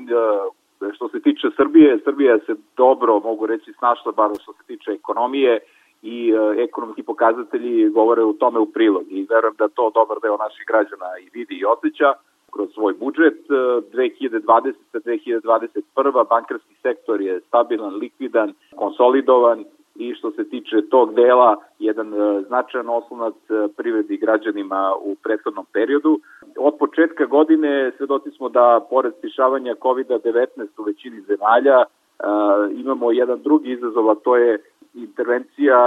E, 0.83 0.93
Što 0.95 1.09
se 1.09 1.21
tiče 1.21 1.49
Srbije, 1.57 1.99
Srbija 2.05 2.39
se 2.47 2.55
dobro, 2.77 3.21
mogu 3.21 3.47
reći, 3.47 3.73
snašla 3.79 4.13
bar 4.13 4.31
što 4.43 4.53
se 4.53 4.63
tiče 4.67 4.91
ekonomije 4.91 5.61
i 6.03 6.31
e, 6.31 6.63
ekonomski 6.63 7.03
pokazatelji 7.03 7.89
govore 7.89 8.23
u 8.23 8.33
tome 8.33 8.59
u 8.59 8.67
prilog 8.67 9.05
i 9.09 9.27
verujem 9.31 9.55
da 9.59 9.69
to 9.69 9.91
dobar 9.95 10.19
deo 10.23 10.37
naših 10.37 10.65
građana 10.67 11.09
i 11.21 11.31
vidi 11.39 11.55
i 11.55 11.65
osjeća 11.65 12.13
kroz 12.53 12.69
svoj 12.75 12.93
budžet. 12.93 13.41
2020. 13.49 14.73
2021. 14.93 16.29
bankarski 16.29 16.75
sektor 16.83 17.21
je 17.21 17.41
stabilan, 17.41 17.95
likvidan, 17.95 18.53
konsolidovan 18.77 19.65
i 19.95 20.15
što 20.15 20.31
se 20.31 20.49
tiče 20.49 20.77
tog 20.91 21.15
dela, 21.15 21.57
jedan 21.79 22.15
e, 22.15 22.43
značajan 22.47 22.89
oslonac 22.89 23.35
e, 23.35 23.69
privredi 23.77 24.17
građanima 24.17 24.95
u 25.01 25.15
prethodnom 25.15 25.67
periodu. 25.73 26.21
Od 26.57 26.75
početka 26.79 27.25
godine 27.27 27.93
svedoci 27.97 28.31
smo 28.31 28.49
da, 28.49 28.87
pored 28.91 29.13
stišavanja 29.19 29.75
COVID-19 29.75 30.47
u 30.79 30.83
većini 30.83 31.21
zemalja, 31.21 31.79
e, 31.81 31.87
imamo 32.73 33.13
jedan 33.13 33.43
drugi 33.43 33.71
izazov, 33.73 34.11
a 34.11 34.15
to 34.15 34.37
je 34.37 34.59
intervencija 34.95 35.79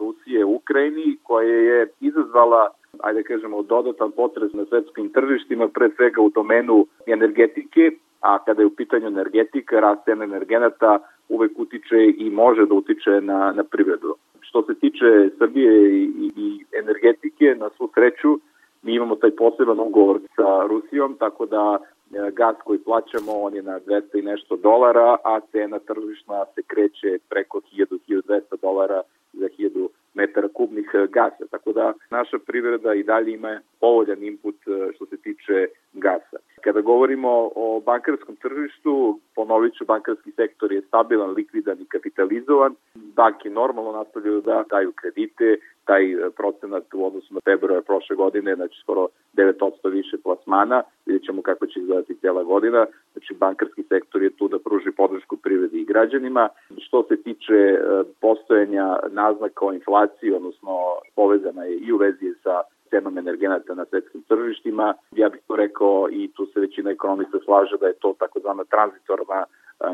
Rusije 0.00 0.44
u 0.44 0.54
Ukrajini, 0.54 1.16
koja 1.22 1.48
je 1.48 1.88
izazvala 2.00 2.68
ajde 3.00 3.22
da 3.22 3.28
kažemo, 3.28 3.62
dodatan 3.62 4.10
potres 4.10 4.52
na 4.52 4.64
svetskim 4.64 5.12
tržištima, 5.12 5.68
pre 5.68 5.90
svega 5.96 6.20
u 6.22 6.30
domenu 6.30 6.86
energetike, 7.06 7.90
a 8.20 8.38
kada 8.44 8.62
je 8.62 8.66
u 8.66 8.74
pitanju 8.74 9.06
energetika, 9.06 9.80
rast 9.80 10.04
cena 10.04 10.24
energenata 10.24 10.98
uvek 11.28 11.52
utiče 11.56 12.14
i 12.18 12.30
može 12.30 12.66
da 12.66 12.74
utiče 12.74 13.20
na, 13.20 13.52
na 13.52 13.64
privredu. 13.64 14.14
Što 14.40 14.62
se 14.62 14.74
tiče 14.74 15.30
Srbije 15.38 15.92
i, 15.92 16.02
i, 16.02 16.30
i 16.36 16.64
energetike, 16.78 17.54
na 17.58 17.70
svu 17.76 17.90
sreću, 17.94 18.38
mi 18.82 18.94
imamo 18.94 19.16
taj 19.16 19.30
poseban 19.30 19.80
ugovor 19.80 20.20
sa 20.36 20.66
Rusijom, 20.66 21.16
tako 21.18 21.46
da 21.46 21.78
e, 21.78 22.30
gas 22.30 22.56
koji 22.64 22.78
plaćamo, 22.78 23.32
on 23.32 23.54
je 23.54 23.62
na 23.62 23.80
200 23.80 24.18
i 24.18 24.22
nešto 24.22 24.56
dolara, 24.56 25.16
a 25.24 25.40
cena 25.52 25.78
tržišna 25.78 26.44
se 26.54 26.62
kreće 26.62 27.18
preko 27.28 27.60
1000-1200 28.08 28.40
dolara 28.62 29.02
za 29.32 29.48
1000 29.58 29.88
metara 30.14 30.48
kubnih 30.48 30.90
e, 30.94 31.06
gasa. 31.06 31.44
Tako 31.50 31.72
da 31.72 31.92
naša 32.10 32.38
privreda 32.46 32.94
i 32.94 33.02
dalje 33.02 33.32
ima 33.32 33.60
povoljan 33.80 34.22
input 34.22 34.56
e, 34.66 34.92
što 34.94 35.06
se 35.06 35.16
tiče 35.16 35.66
gasa. 35.92 36.38
Kada 36.68 36.80
govorimo 36.80 37.50
o 37.54 37.80
bankarskom 37.80 38.36
tržištu, 38.36 39.18
ponovit 39.34 39.74
ću, 39.74 39.84
bankarski 39.84 40.30
sektor 40.30 40.72
je 40.72 40.80
stabilan, 40.80 41.30
likvidan 41.30 41.80
i 41.80 41.84
kapitalizovan. 41.84 42.74
Banke 42.94 43.50
normalno 43.50 43.92
nastavljaju 43.92 44.40
da 44.40 44.64
daju 44.70 44.92
kredite, 44.92 45.56
taj 45.84 46.12
e, 46.12 46.30
procenat 46.36 46.94
u 46.94 47.06
odnosu 47.06 47.34
na 47.34 47.40
februar 47.44 47.82
prošle 47.82 48.16
godine, 48.16 48.54
znači 48.54 48.80
skoro 48.82 49.08
9% 49.34 49.90
više 49.90 50.16
plasmana, 50.24 50.82
vidjet 51.06 51.24
ćemo 51.24 51.42
kako 51.42 51.66
će 51.66 51.80
izgledati 51.80 52.18
cijela 52.20 52.42
godina, 52.42 52.86
znači 53.12 53.34
bankarski 53.34 53.82
sektor 53.82 54.22
je 54.22 54.30
tu 54.30 54.48
da 54.48 54.58
pruži 54.58 54.90
podršku 54.90 55.36
privredi 55.36 55.80
i 55.80 55.84
građanima. 55.92 56.48
Što 56.78 57.02
se 57.02 57.22
tiče 57.22 57.54
e, 57.54 57.78
postojanja 58.20 58.96
naznaka 59.10 59.66
o 59.66 59.72
inflaciji, 59.72 60.32
odnosno 60.32 60.72
povezana 61.16 61.64
je 61.64 61.76
i 61.76 61.92
u 61.92 61.96
vezi 61.96 62.34
sa 62.42 62.62
cenom 62.90 63.18
energenata 63.18 63.74
na 63.74 63.84
svetskim 63.84 64.22
tržištima. 64.22 64.94
Ja 65.12 65.28
bih 65.28 65.40
to 65.46 65.56
rekao 65.56 66.08
i 66.10 66.30
tu 66.36 66.46
se 66.46 66.60
većina 66.60 66.90
ekonomista 66.90 67.38
slaže 67.44 67.76
da 67.80 67.86
je 67.86 68.00
to 68.00 68.14
takozvana 68.18 68.64
transitorna 68.64 69.44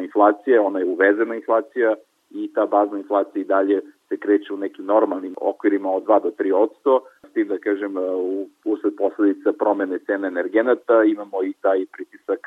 inflacija, 0.00 0.62
ona 0.62 0.78
je 0.78 0.85
uvezena 0.85 1.35
inflacija 1.35 1.94
i 2.30 2.52
ta 2.54 2.66
bazna 2.66 2.98
inflacija 2.98 3.40
i 3.42 3.44
dalje 3.44 3.80
se 4.09 4.16
kreće 4.16 4.54
u 4.54 4.57
nekim 4.57 4.85
normalnim 4.85 5.35
okvirima 5.40 5.90
od 5.92 6.04
2 6.04 6.22
do 6.22 6.30
3 6.38 6.54
odsto, 6.54 7.00
s 7.30 7.33
tim 7.33 7.48
da 7.48 7.59
kažem 7.59 7.96
u, 7.96 8.48
usled 8.64 8.92
posledica 8.96 9.52
promene 9.52 9.98
cene 9.98 10.28
energenata 10.28 11.04
imamo 11.04 11.42
i 11.42 11.52
taj 11.61 11.87
pritisak 11.92 12.46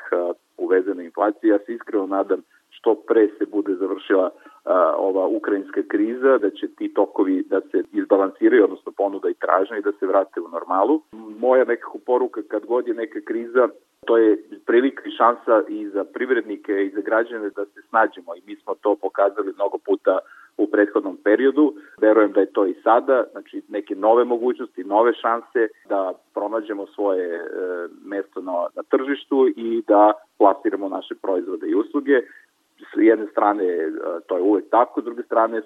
uvezene 0.56 1.04
inflacije. 1.04 1.50
Ja 1.50 1.58
se 1.58 1.74
iskreno 1.74 2.06
nadam 2.06 2.42
što 2.78 2.94
pre 2.94 3.28
se 3.38 3.44
bude 3.46 3.74
završila 3.74 4.30
a, 4.64 4.94
ova 4.98 5.26
ukrajinska 5.26 5.82
kriza, 5.88 6.38
da 6.38 6.50
će 6.50 6.68
ti 6.68 6.94
tokovi 6.94 7.42
da 7.42 7.60
se 7.60 7.82
izbalansiraju, 7.92 8.64
odnosno 8.64 8.92
ponuda 8.96 9.28
i 9.28 9.34
tražnja 9.34 9.76
i 9.78 9.82
da 9.82 9.92
se 9.92 10.06
vrate 10.06 10.40
u 10.40 10.48
normalu. 10.48 11.02
Moja 11.38 11.64
nekako 11.64 11.98
poruka 12.06 12.40
kad 12.48 12.66
god 12.66 12.88
je 12.88 12.94
neka 12.94 13.20
kriza, 13.24 13.68
to 14.06 14.16
je 14.16 14.36
prilika 14.66 15.02
i 15.06 15.16
šansa 15.16 15.62
i 15.68 15.88
za 15.88 16.04
privrednike 16.04 16.72
i 16.84 16.90
za 16.90 17.00
građane 17.00 17.50
da 17.50 17.64
se 17.64 17.80
snađemo 17.88 18.34
i 18.34 18.42
mi 18.46 18.56
smo 18.56 18.74
to 18.74 18.96
pokazali 18.96 19.52
mnogo 19.52 19.78
puta 19.78 20.18
u 20.58 20.66
prethodnom 20.66 21.16
periodu. 21.24 21.74
Verujem 22.00 22.32
da 22.32 22.40
je 22.40 22.52
to 22.52 22.66
i 22.66 22.74
sada, 22.82 23.24
znači 23.32 23.62
neke 23.68 23.94
nove 23.94 24.24
mogućnosti, 24.24 24.84
nove 24.84 25.12
šanse 25.14 25.68
da 25.88 26.12
pronađemo 26.34 26.86
svoje 26.86 27.34
e, 27.34 27.40
mesto 28.04 28.40
na, 28.40 28.66
na 28.76 28.82
tržištu 28.82 29.48
i 29.56 29.82
da 29.86 30.12
plasiramo 30.38 30.88
naše 30.88 31.14
proizvode 31.22 31.66
i 31.68 31.74
usluge 31.74 32.20
s 32.78 32.96
jedne 32.96 33.26
strane 33.26 33.64
e, 33.64 33.90
to 34.26 34.36
je 34.36 34.42
uvek 34.42 34.64
tako, 34.70 35.00
s 35.00 35.04
druge 35.04 35.22
strane 35.22 35.58
e, 35.58 35.62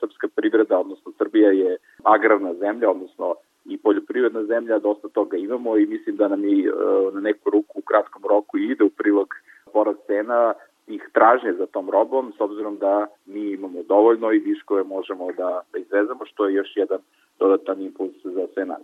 srpska 0.00 0.28
privreda, 0.34 0.78
odnosno 0.78 1.12
Srbija 1.18 1.50
je 1.50 1.76
agrarna 2.04 2.54
zemlja, 2.54 2.90
odnosno 2.90 3.34
i 3.64 3.78
poljoprivredna 3.78 4.44
zemlja, 4.44 4.78
dosta 4.78 5.08
toga 5.08 5.36
imamo 5.36 5.76
i 5.76 5.86
mislim 5.86 6.16
da 6.16 6.28
nam 6.28 6.44
i 6.44 6.66
e, 6.66 6.70
na 7.12 7.20
neku 7.20 7.50
ruku 7.50 7.78
u 7.78 7.82
kratkom 7.82 8.22
roku 8.28 8.58
ide 8.58 8.84
u 8.84 8.90
prilog 8.90 9.34
porast 9.72 10.06
cena 10.06 10.54
ih 10.86 11.08
tražnje 11.12 11.52
za 11.52 11.66
tom 11.66 11.90
robom, 11.90 12.32
s 12.36 12.40
obzirom 12.40 12.78
da 12.78 13.06
mi 13.26 13.50
imamo 13.50 13.82
dovoljno 13.82 14.32
i 14.32 14.38
viškove 14.38 14.82
možemo 14.82 15.32
da, 15.32 15.60
da 15.72 15.78
izvezamo, 15.78 16.26
što 16.26 16.46
je 16.46 16.54
još 16.54 16.76
jedan 16.76 16.98
dodatan 17.38 17.82
impuls 17.82 18.14
za 18.24 18.46
sve 18.54 18.64
nas. 18.64 18.82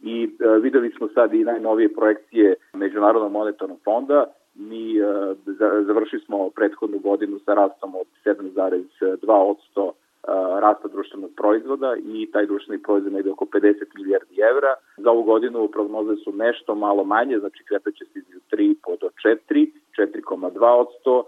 I 0.00 0.24
e, 0.24 0.58
videli 0.60 0.90
smo 0.90 1.08
sad 1.08 1.34
i 1.34 1.44
najnovije 1.44 1.94
projekcije 1.94 2.54
Međunarodnog 2.72 3.32
monetarnog 3.32 3.78
fonda 3.84 4.24
mi 4.54 5.00
uh, 5.00 5.36
završili 5.86 6.22
smo 6.22 6.50
prethodnu 6.50 6.98
godinu 6.98 7.38
sa 7.44 7.54
rastom 7.54 7.94
od 7.94 8.06
7,2% 8.24 9.92
rasta 10.60 10.88
društvenog 10.88 11.30
proizvoda 11.36 11.96
i 12.04 12.30
taj 12.32 12.46
društveni 12.46 12.82
proizvod 12.82 13.12
negde 13.12 13.30
oko 13.30 13.44
50 13.44 13.74
milijardi 13.94 14.34
evra. 14.50 14.74
Za 14.96 15.10
ovu 15.10 15.22
godinu 15.22 15.68
prognoze 15.68 16.16
su 16.16 16.32
nešto 16.32 16.74
malo 16.74 17.04
manje, 17.04 17.38
znači 17.38 17.64
kretaće 17.64 18.04
se 18.04 18.18
između 18.18 18.40
3,5 18.52 19.00
do 19.00 19.08
4, 19.50 19.70
4,2%. 19.98 21.22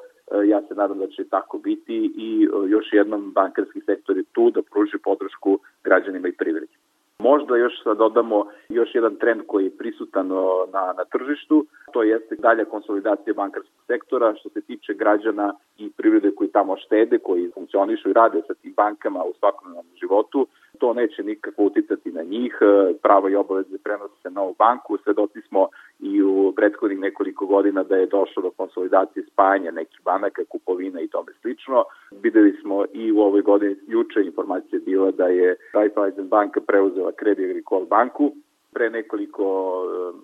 Ja 0.44 0.62
se 0.68 0.74
nadam 0.74 0.98
da 0.98 1.06
će 1.06 1.24
tako 1.24 1.58
biti 1.58 2.12
i 2.16 2.48
još 2.68 2.92
jednom 2.92 3.32
bankarski 3.32 3.80
sektor 3.80 4.16
je 4.16 4.24
tu 4.32 4.50
da 4.50 4.62
pruži 4.62 4.98
podršku 5.04 5.58
građanima 5.84 6.28
i 6.28 6.32
privredi. 6.32 6.76
Možda 7.18 7.57
još 7.57 7.72
da 7.85 7.94
dodamo 7.94 8.46
još 8.68 8.94
jedan 8.94 9.16
trend 9.16 9.42
koji 9.46 9.64
je 9.64 9.76
prisutan 9.79 10.29
na, 10.72 10.92
na 10.96 11.05
tržištu, 11.05 11.66
to 11.92 12.02
jeste 12.02 12.37
dalja 12.37 12.64
konsolidacija 12.64 13.35
bankarskog 13.35 13.83
sektora 13.87 14.35
što 14.35 14.48
se 14.48 14.61
tiče 14.61 14.94
građana 14.94 15.55
i 15.79 15.90
privrede 15.90 16.31
koji 16.37 16.50
tamo 16.50 16.76
štede, 16.76 17.18
koji 17.18 17.50
funkcionišu 17.55 18.11
i 18.11 18.12
rade 18.12 18.42
sa 18.46 18.55
tim 18.55 18.72
bankama 18.76 19.24
u 19.24 19.33
svakodnevnom 19.38 19.87
životu. 20.00 20.46
To 20.79 20.94
neće 20.94 21.22
nikako 21.22 21.62
uticati 21.62 22.12
na 22.12 22.22
njih, 22.22 22.59
prava 23.02 23.31
i 23.31 23.37
obaveze 23.37 23.79
prenose 23.79 24.14
se 24.22 24.31
na 24.31 24.42
ovu 24.42 24.55
banku, 24.59 24.98
svedoci 25.05 25.40
smo 25.48 25.68
i 26.00 26.22
u 26.22 26.52
prethodnih 26.56 26.98
nekoliko 26.98 27.46
godina 27.46 27.82
da 27.82 27.96
je 27.96 28.06
došlo 28.06 28.42
do 28.42 28.50
konsolidacije 28.50 29.24
spajanja 29.32 29.70
nekih 29.70 30.00
banaka, 30.04 30.44
kupovina 30.44 31.00
i 31.00 31.09
tome 31.09 31.32
slično. 31.42 31.85
Videli 32.22 32.56
smo 32.61 32.85
i 32.92 33.12
u 33.12 33.20
ovoj 33.20 33.42
godini, 33.42 33.76
juče 33.87 34.20
informacija 34.24 34.80
bila 34.85 35.11
da 35.11 35.26
je 35.26 35.56
Raiffeisen 35.72 36.28
banka 36.28 36.61
preuzela 36.61 37.12
Credit 37.12 37.50
Agricole 37.50 37.87
banku, 37.87 38.32
pre 38.76 38.90
nekoliko, 38.90 39.44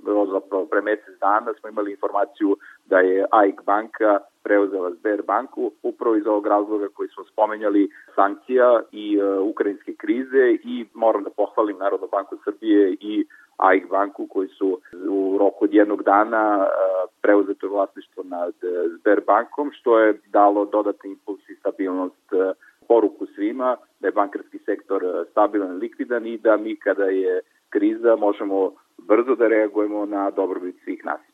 eh, 0.07 0.31
zapravo 0.33 0.67
pre 0.67 0.81
mesec 0.81 1.15
dana 1.21 1.55
smo 1.61 1.69
imali 1.69 1.91
informaciju 1.91 2.57
da 2.85 2.99
je 2.99 3.27
AIK 3.31 3.65
banka 3.65 4.19
preuzela 4.43 4.91
Sber 4.95 5.23
banku 5.23 5.73
upravo 5.83 6.17
iz 6.17 6.27
ovog 6.27 6.47
razloga 6.47 6.89
koji 6.89 7.09
smo 7.09 7.25
spomenjali 7.25 7.89
sankcija 8.15 8.83
i 8.93 9.07
uh, 9.21 9.51
ukrajinske 9.51 9.93
krize 9.95 10.45
i 10.65 10.87
moram 10.95 11.23
da 11.25 11.31
pohvalim 11.31 11.79
Narodnu 11.79 12.09
banku 12.13 12.37
Srbije 12.45 12.97
i 13.01 13.25
AIK 13.57 13.89
banku 13.89 14.27
koji 14.27 14.49
su 14.49 14.81
u 15.09 15.37
roku 15.39 15.65
od 15.65 15.75
jednog 15.75 16.03
dana 16.03 16.59
uh, 16.59 17.11
preuzeto 17.23 17.69
vlasništvo 17.69 18.23
nad 18.23 18.55
Sber 19.01 19.21
bankom 19.27 19.71
što 19.73 19.99
je 19.99 20.21
dalo 20.27 20.65
dodatni 20.65 21.11
impuls 21.11 21.49
i 21.49 21.55
stabilnost 21.55 22.33
uh, 22.33 22.57
poruku 22.89 23.27
svima 23.35 23.77
da 24.01 24.09
je 24.09 24.13
bankarski 24.13 24.59
sektor 24.59 25.27
stabilan 25.31 25.77
i 25.77 25.81
likvidan 25.81 26.27
i 26.27 26.39
da 26.39 26.57
mi 26.57 26.77
kada 26.77 27.05
je 27.05 27.41
kriza 27.71 28.17
možemo 28.17 28.73
brzo 28.99 29.35
da 29.35 29.49
reagujemo 29.49 30.07
na 30.07 30.31
dobrobit 30.31 30.77
svih 30.85 31.05
nas. 31.05 31.32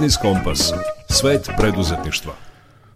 Biznis 0.00 0.16
Kompas. 0.16 0.72
Svet 1.08 1.50
preduzetništva. 1.58 2.32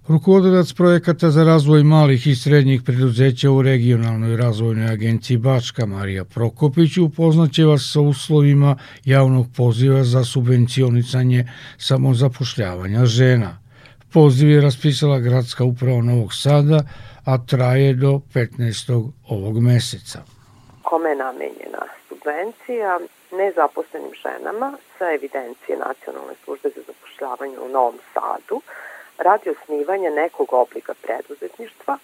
Rukovodilac 0.08 0.72
projekata 0.72 1.30
za 1.30 1.44
razvoj 1.44 1.82
malih 1.82 2.26
i 2.26 2.34
srednjih 2.34 2.82
preduzeća 2.82 3.50
u 3.50 3.62
regionalnoj 3.62 4.36
razvojnoj 4.36 4.86
agenciji 4.86 5.36
Bačka 5.36 5.86
Marija 5.86 6.24
Prokopić 6.24 6.96
upoznaće 6.98 7.64
vas 7.64 7.90
sa 7.92 8.00
uslovima 8.00 8.76
javnog 9.04 9.46
poziva 9.56 10.04
za 10.04 10.24
subvencionicanje 10.24 11.48
samozapošljavanja 11.78 13.06
žena. 13.06 13.58
Poziv 14.12 14.50
je 14.50 14.60
raspisala 14.60 15.18
gradska 15.18 15.64
uprava 15.64 16.02
Novog 16.02 16.34
Sada, 16.34 16.84
a 17.24 17.38
traje 17.38 17.94
do 17.94 18.20
15. 18.34 19.10
ovog 19.28 19.62
meseca. 19.62 20.33
Kome 20.94 21.10
je 21.10 21.16
namenjena 21.16 21.82
subvencija? 22.08 23.00
Nezaposlenim 23.30 24.14
ženama 24.22 24.72
sa 24.98 25.12
evidencije 25.12 25.78
Nacionalne 25.78 26.34
službe 26.44 26.68
za 26.76 26.82
zapošljavanje 26.86 27.58
u 27.58 27.68
Novom 27.68 27.98
Sadu 28.12 28.60
radi 29.18 29.50
osnivanja 29.50 30.10
nekog 30.10 30.52
oblika 30.52 30.94
preduzetništva 31.02 31.98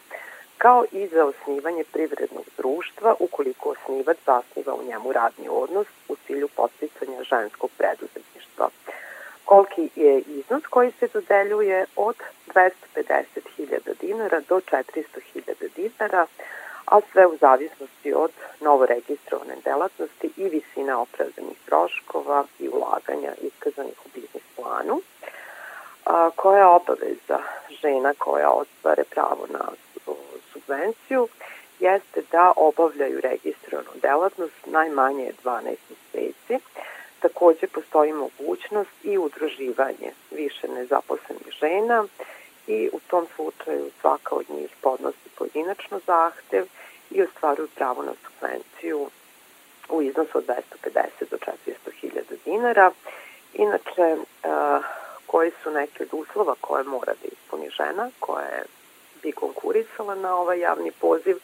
kao 0.59 0.85
i 0.93 1.07
za 1.07 1.25
osnivanje 1.25 1.85
privrednog 1.93 2.45
društva 2.57 3.15
ukoliko 3.19 3.69
osnivač 3.69 4.17
zasniva 4.27 4.75
u 4.75 4.85
njemu 4.89 5.13
radni 5.13 5.49
odnos 5.51 5.87
u 6.09 6.17
cilju 6.27 6.49
posticanja 6.49 7.23
ženskog 7.23 7.71
preduzetništva 7.79 8.69
koliki 9.45 9.89
je 9.97 10.21
iznos 10.21 10.63
koji 10.71 10.93
se 11.01 11.09
dodeljuje 11.15 11.87
od 11.97 12.17
250.000 12.55 14.01
dinara 14.01 14.41
do 14.49 14.61
400.000 14.61 15.69
dinara, 15.77 16.27
a 16.91 17.01
sve 17.13 17.27
u 17.27 17.37
zavisnosti 17.41 18.13
od 18.15 18.31
novoregistrovane 18.61 19.57
delatnosti 19.65 20.31
i 20.37 20.45
visine 20.45 20.95
opravdanih 20.95 21.59
troškova 21.67 22.45
i 22.59 22.69
ulaganja 22.69 23.33
iskazanih 23.43 23.99
u 24.07 24.09
biznis 24.15 24.43
planu. 24.57 25.01
A, 26.07 26.31
koja 26.37 26.59
je 26.59 26.67
obaveza 26.67 27.39
žena 27.83 28.15
koja 28.19 28.51
ostvare 28.51 29.05
pravo 29.05 29.47
na 29.51 29.65
subvenciju 30.53 31.29
jeste 31.81 32.23
da 32.33 32.53
obavljaju 32.57 33.21
registrovanu 33.21 33.91
delatnost 34.03 34.67
najmanje 34.67 35.33
12 35.45 35.77
meseci, 36.15 36.59
Takođe 37.21 37.67
postoji 37.67 38.13
mogućnost 38.13 38.91
i 39.03 39.19
udruživanje 39.19 40.13
više 40.31 40.69
nezaposlenih 40.69 41.51
žena 41.61 42.05
i 42.67 42.91
u 42.93 43.01
tom 43.01 43.27
slučaju 43.37 43.91
svaka 44.01 44.35
od 44.35 44.45
njih 44.51 44.71
podnosi 44.83 45.29
pojedinačno 45.39 46.01
zahtev 46.07 46.67
i 47.11 47.23
ostvaruju 47.23 47.69
pravo 47.75 48.03
na 48.03 48.13
subvenciju 48.25 49.11
u 49.89 50.03
iznosu 50.03 50.39
od 50.39 50.45
250 50.47 51.31
do 51.31 51.37
400 51.37 51.75
hiljada 52.01 52.35
dinara. 52.45 52.91
Inače, 53.55 54.17
koji 55.27 55.51
su 55.63 55.71
neke 55.71 56.03
od 56.03 56.09
uslova 56.13 56.55
koje 56.61 56.85
mora 56.85 57.13
da 57.23 57.29
ispuni 57.33 57.71
žena 57.71 58.11
koja 58.21 58.63
bi 59.23 59.33
konkurisala 59.33 60.15
na 60.15 60.37
ovaj 60.37 60.61
javni 60.61 60.93
poziv, 61.01 61.37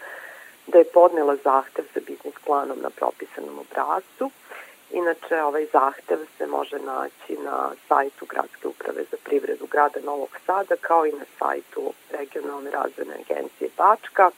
da 0.66 0.78
je 0.78 0.92
podnela 0.94 1.36
zahtev 1.44 1.84
za 1.94 2.00
biznis 2.06 2.34
planom 2.44 2.78
na 2.82 2.90
propisanom 2.90 3.58
obrazcu, 3.58 4.30
Inače, 4.90 5.42
ovaj 5.42 5.66
zahtev 5.72 6.18
se 6.38 6.46
može 6.46 6.78
naći 6.78 7.36
na 7.44 7.70
sajtu 7.88 8.26
Gradske 8.26 8.68
uprave 8.68 9.04
za 9.10 9.16
privredu 9.24 9.66
grada 9.66 10.00
Novog 10.00 10.28
Sada, 10.46 10.76
kao 10.80 11.06
i 11.06 11.12
na 11.12 11.24
sajtu 11.38 11.92
Regionalne 12.10 12.70
razvojne 12.70 13.14
agencije 13.14 13.70
Bačka. 13.76 14.30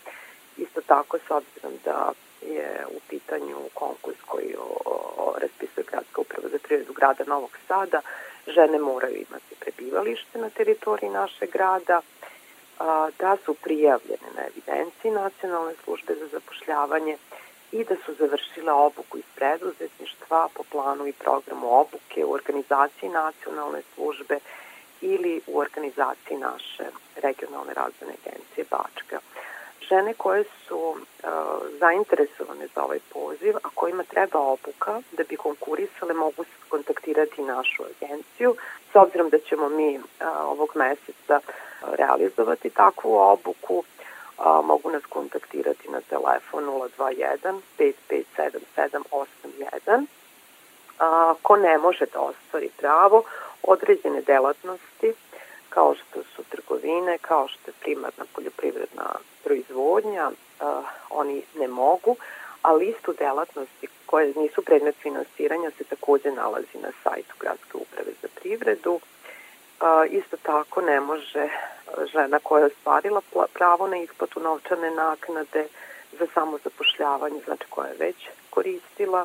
Isto 0.58 0.80
tako, 0.86 1.18
s 1.18 1.30
obzirom 1.30 1.72
da 1.84 2.12
je 2.42 2.86
u 2.90 3.00
pitanju 3.08 3.56
konkurs 3.74 4.18
koji 4.26 4.54
o, 4.58 5.34
raspisuje 5.40 5.84
Gradska 5.90 6.20
uprava 6.20 6.48
za 6.48 6.58
privredu 6.58 6.92
grada 6.92 7.24
Novog 7.26 7.50
Sada, 7.68 8.00
žene 8.46 8.78
moraju 8.78 9.16
imati 9.16 9.54
prebivalište 9.60 10.38
na 10.38 10.50
teritoriji 10.50 11.10
naše 11.10 11.46
grada, 11.46 12.00
a, 12.78 13.08
da 13.18 13.36
su 13.44 13.54
prijavljene 13.54 14.28
na 14.36 14.42
evidenciji 14.46 15.10
Nacionalne 15.10 15.74
službe 15.84 16.14
za 16.14 16.26
zapošljavanje, 16.26 17.16
i 17.72 17.84
da 17.84 17.96
su 18.06 18.14
završile 18.14 18.72
obuku 18.72 19.18
iz 19.18 19.24
preduzetništva 19.34 20.48
po 20.54 20.62
planu 20.72 21.06
i 21.06 21.12
programu 21.12 21.80
obuke 21.80 22.24
u 22.24 22.32
organizaciji 22.32 23.08
nacionalne 23.08 23.82
službe 23.94 24.38
ili 25.00 25.40
u 25.46 25.58
organizaciji 25.58 26.36
naše 26.36 26.84
regionalne 27.16 27.74
razvojne 27.74 28.14
agencije 28.20 28.64
Bačka. 28.70 29.20
Žene 29.80 30.14
koje 30.14 30.44
su 30.44 30.78
uh, 30.78 30.96
zainteresovane 31.78 32.66
za 32.74 32.84
ovaj 32.84 32.98
poziv, 33.12 33.56
a 33.56 33.68
kojima 33.74 34.02
treba 34.02 34.38
obuka 34.38 35.00
da 35.12 35.22
bi 35.28 35.36
konkurisale, 35.36 36.14
mogu 36.14 36.44
kontaktirati 36.68 37.42
našu 37.42 37.82
agenciju, 37.82 38.56
s 38.92 38.96
obzirom 38.96 39.28
da 39.28 39.38
ćemo 39.38 39.68
mi 39.68 39.98
uh, 39.98 40.04
ovog 40.44 40.68
meseca 40.74 41.40
realizovati 41.82 42.70
takvu 42.70 43.16
obuku, 43.16 43.84
a, 44.38 44.62
mogu 44.62 44.90
nas 44.90 45.02
kontaktirati 45.08 45.90
na 45.90 46.00
telefon 46.00 46.64
021 46.98 47.60
557781. 47.78 50.06
A, 50.98 51.34
ko 51.42 51.56
ne 51.56 51.78
može 51.78 52.04
da 52.12 52.20
ostvari 52.20 52.70
pravo, 52.76 53.22
određene 53.62 54.20
delatnosti 54.20 55.14
kao 55.68 55.94
što 55.94 56.22
su 56.22 56.42
trgovine, 56.50 57.18
kao 57.18 57.48
što 57.48 57.70
je 57.70 57.74
primarna 57.80 58.24
poljoprivredna 58.34 59.14
proizvodnja, 59.44 60.30
oni 61.10 61.42
ne 61.54 61.68
mogu, 61.68 62.16
a 62.62 62.72
listu 62.72 63.12
delatnosti 63.18 63.88
koje 64.06 64.34
nisu 64.36 64.62
predmet 64.62 64.96
finansiranja 65.02 65.70
se 65.78 65.84
takođe 65.84 66.30
nalazi 66.30 66.78
na 66.82 66.88
sajtu 67.02 67.34
Gradske 67.40 67.76
uprave 67.76 68.12
za 68.22 68.28
privredu. 68.40 69.00
Isto 70.10 70.36
tako 70.42 70.80
ne 70.80 71.00
može 71.00 71.48
žena 72.12 72.38
koja 72.42 72.60
je 72.60 72.66
ostvarila 72.66 73.20
pravo 73.52 73.86
na 73.86 73.96
isplatu 73.96 74.40
novčane 74.40 74.90
naknade 74.90 75.68
za 76.18 76.26
samozapošljavanje, 76.34 77.40
znači 77.44 77.64
koja 77.70 77.88
je 77.88 77.96
već 77.98 78.28
koristila 78.50 79.24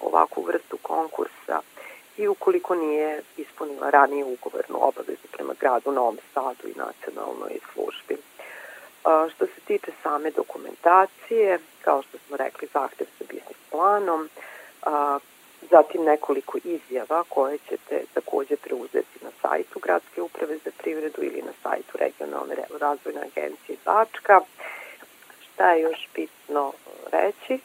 ovakvu 0.00 0.42
vrstu 0.42 0.78
konkursa 0.82 1.60
i 2.16 2.28
ukoliko 2.28 2.74
nije 2.74 3.22
ispunila 3.36 3.90
ranije 3.90 4.24
ugovornu 4.24 4.78
obavezu 4.80 5.26
prema 5.32 5.54
gradu 5.60 5.92
Novom 5.92 6.18
Sadu 6.34 6.68
i 6.68 6.78
nacionalnoj 6.78 7.58
službi. 7.72 8.16
A, 9.04 9.28
što 9.34 9.46
se 9.46 9.60
tiče 9.66 9.90
same 10.02 10.30
dokumentacije, 10.30 11.58
kao 11.80 12.02
što 12.02 12.18
smo 12.18 12.36
rekli, 12.36 12.68
zahtev 12.72 13.06
sa 13.18 13.24
biznis 13.28 13.56
planom, 13.70 14.28
a, 14.82 15.18
zatim 15.70 16.04
nekoliko 16.04 16.58
izjava 16.64 17.24
koje 17.28 17.58
ćete 17.68 18.04
takođe 18.14 18.56
preuzeti 18.56 19.18
na 19.22 19.30
sajtu 19.42 19.78
Gradske 19.78 20.22
uprave 20.22 20.56
za 20.64 20.70
privredu 20.78 21.22
ili 21.22 21.42
na 21.42 21.52
sajtu 21.62 21.98
regionalne 21.98 22.54
razvojne 22.80 23.20
agencije 23.20 23.78
Bačka. 23.84 24.40
Šta 25.40 25.72
je 25.72 25.82
još 25.82 26.08
bitno 26.14 26.72
reći 27.12 27.58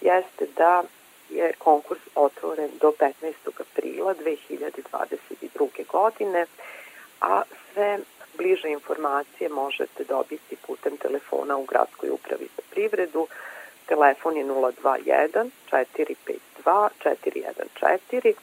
jeste 0.00 0.46
da 0.56 0.82
je 1.30 1.52
konkurs 1.58 2.00
otvoren 2.14 2.70
do 2.80 2.92
15. 2.98 3.32
aprila 3.60 4.14
2022. 4.14 5.86
godine, 5.86 6.46
a 7.20 7.42
sve 7.72 7.98
bliže 8.36 8.68
informacije 8.68 9.48
možete 9.48 10.04
dobiti 10.04 10.56
putem 10.66 10.96
telefona 10.96 11.56
u 11.56 11.64
Gradskoj 11.64 12.10
upravi 12.10 12.48
za 12.56 12.62
privredu. 12.70 13.26
Telefon 13.86 14.36
je 14.36 14.44
021 14.44 15.50
452 15.70 16.88
414 17.04 18.34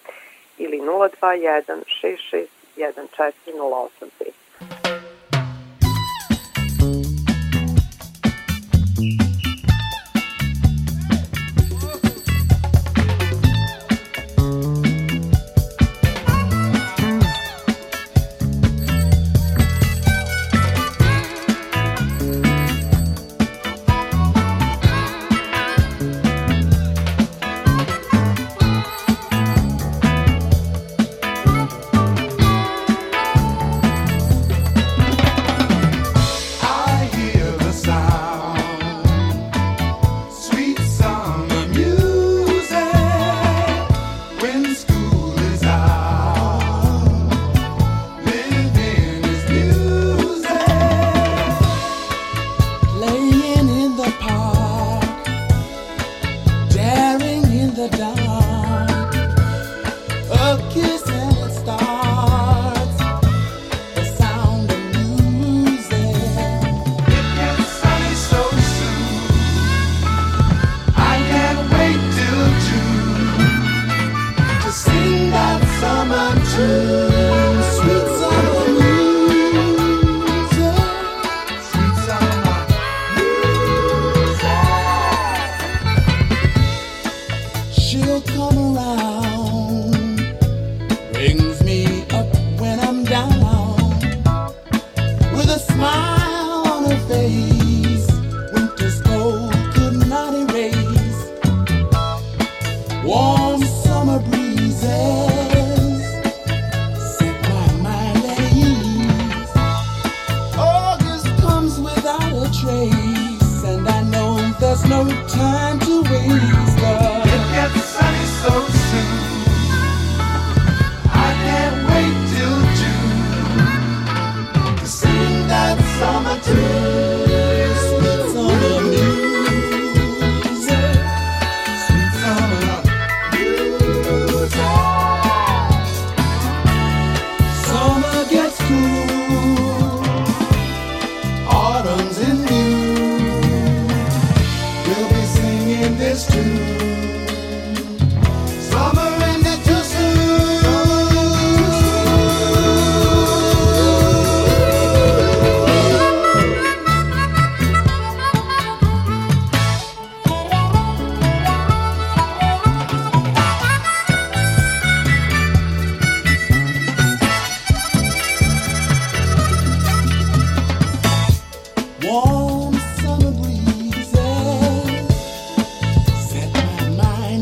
ili 0.58 0.80
021 0.82 1.84
66 2.04 2.46
408 2.78 4.43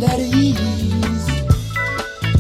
mind 0.02 0.14
at 0.14 0.20
ease. 0.20 1.30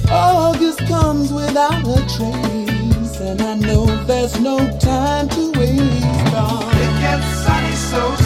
August 0.09 0.79
comes 0.87 1.31
without 1.31 1.85
a 1.87 2.01
trace, 2.07 3.19
and 3.19 3.41
I 3.41 3.55
know 3.55 3.85
there's 4.05 4.39
no 4.39 4.57
time 4.79 5.29
to 5.29 5.51
waste. 5.51 5.81
It 5.81 7.01
gets 7.01 7.25
sunny 7.45 7.75
so 7.75 8.20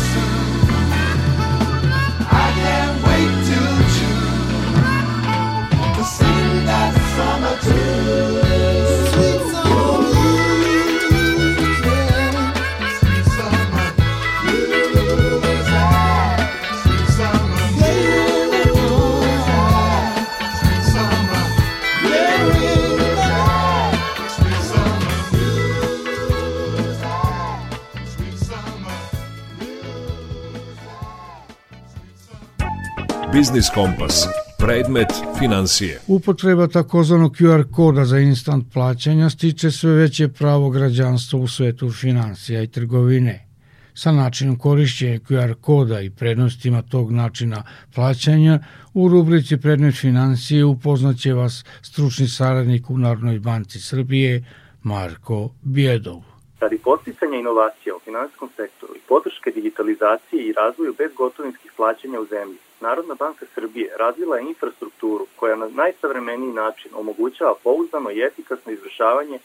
Biznis 33.35 33.69
Kompas. 33.73 34.27
Predmet 34.57 35.11
financije. 35.39 35.99
Upotreba 36.07 36.67
takozvanog 36.67 37.31
QR 37.31 37.63
koda 37.75 38.05
za 38.05 38.19
instant 38.19 38.65
plaćanja 38.73 39.29
stiče 39.29 39.71
sve 39.71 39.91
veće 39.91 40.27
pravo 40.27 40.69
građanstva 40.69 41.39
u 41.39 41.47
svetu 41.47 41.91
financija 42.01 42.61
i 42.63 42.67
trgovine. 42.67 43.45
Sa 43.93 44.11
načinom 44.11 44.57
korišćenja 44.57 45.19
QR 45.19 45.53
koda 45.61 46.01
i 46.01 46.09
prednostima 46.09 46.81
tog 46.81 47.11
načina 47.11 47.63
plaćanja 47.95 48.59
u 48.93 49.09
rubrici 49.09 49.61
Predmet 49.61 49.95
financije 50.01 50.65
upoznaće 50.65 51.33
vas 51.33 51.65
stručni 51.81 52.27
saradnik 52.27 52.89
u 52.89 52.97
Narodnoj 52.97 53.39
banci 53.39 53.79
Srbije 53.79 54.43
Marko 54.83 55.49
Bjedov. 55.61 56.21
Radi 56.59 56.77
posticanja 56.77 57.37
inovacija 57.37 57.95
u 57.95 57.99
finansijskom 57.99 58.49
sektoru 58.55 58.93
i 58.95 59.07
podrške 59.07 59.51
digitalizaciji 59.51 60.39
i 60.39 60.53
razvoju 60.53 60.95
bezgotovinskih 60.97 61.71
plaćanja 61.77 62.19
u 62.19 62.25
zemlji, 62.25 62.57
Narodna 62.79 63.15
banka 63.15 63.45
Srbije 63.55 63.91
razvila 63.97 64.37
je 64.37 64.43
infrastrukturu 64.43 65.27
koja 65.35 65.55
na 65.55 65.67
najsavremeniji 65.67 66.53
način 66.53 66.91
omogućava 66.95 67.55
pouzdano 67.63 68.11
i 68.11 68.21
efikasno 68.21 68.71
izvršavanje 68.71 69.39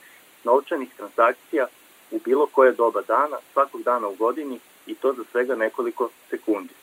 novčanih 0.44 0.88
transakcija 0.96 1.66
u 2.10 2.18
bilo 2.24 2.46
koje 2.46 2.72
doba 2.72 3.02
dana, 3.08 3.36
svakog 3.52 3.82
dana 3.82 4.08
u 4.08 4.14
godini 4.14 4.60
i 4.86 4.94
to 4.94 5.12
za 5.12 5.24
svega 5.32 5.54
nekoliko 5.54 6.08
sekundi. 6.30 6.74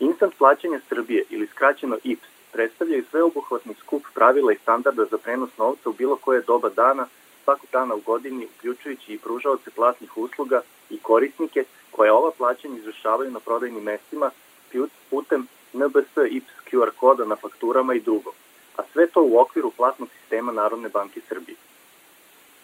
Instant 0.00 0.34
plaćanja 0.38 0.80
Srbije 0.88 1.24
ili 1.30 1.46
skraćeno 1.46 1.96
IPS 2.04 2.28
predstavljaju 2.52 3.04
sveobuhvatni 3.10 3.74
skup 3.74 4.02
pravila 4.14 4.52
i 4.52 4.58
standarda 4.62 5.04
za 5.04 5.18
prenos 5.18 5.50
novca 5.58 5.90
u 5.90 5.92
bilo 5.92 6.16
koje 6.16 6.40
doba 6.40 6.68
dana, 6.68 7.06
svakog 7.44 7.68
dana 7.72 7.94
u 7.94 8.00
godini, 8.00 8.48
uključujući 8.58 9.14
i 9.14 9.18
pružaoce 9.18 9.70
platnih 9.70 10.16
usluga 10.16 10.60
i 10.90 10.98
korisnike 10.98 11.64
koje 11.90 12.12
ova 12.12 12.30
plaćanja 12.38 12.76
izvršavaju 12.76 13.30
na 13.30 13.40
prodajnim 13.40 13.82
mestima 13.82 14.30
putem 15.10 15.46
NBS 15.76 16.16
IPS 16.30 16.54
QR 16.70 16.90
koda 17.00 17.24
na 17.24 17.36
fakturama 17.36 17.94
i 17.94 18.00
drugo, 18.00 18.30
a 18.76 18.82
sve 18.92 19.06
to 19.06 19.22
u 19.22 19.38
okviru 19.38 19.70
platnog 19.70 20.08
sistema 20.20 20.52
Narodne 20.52 20.88
banke 20.88 21.20
Srbije. 21.28 21.56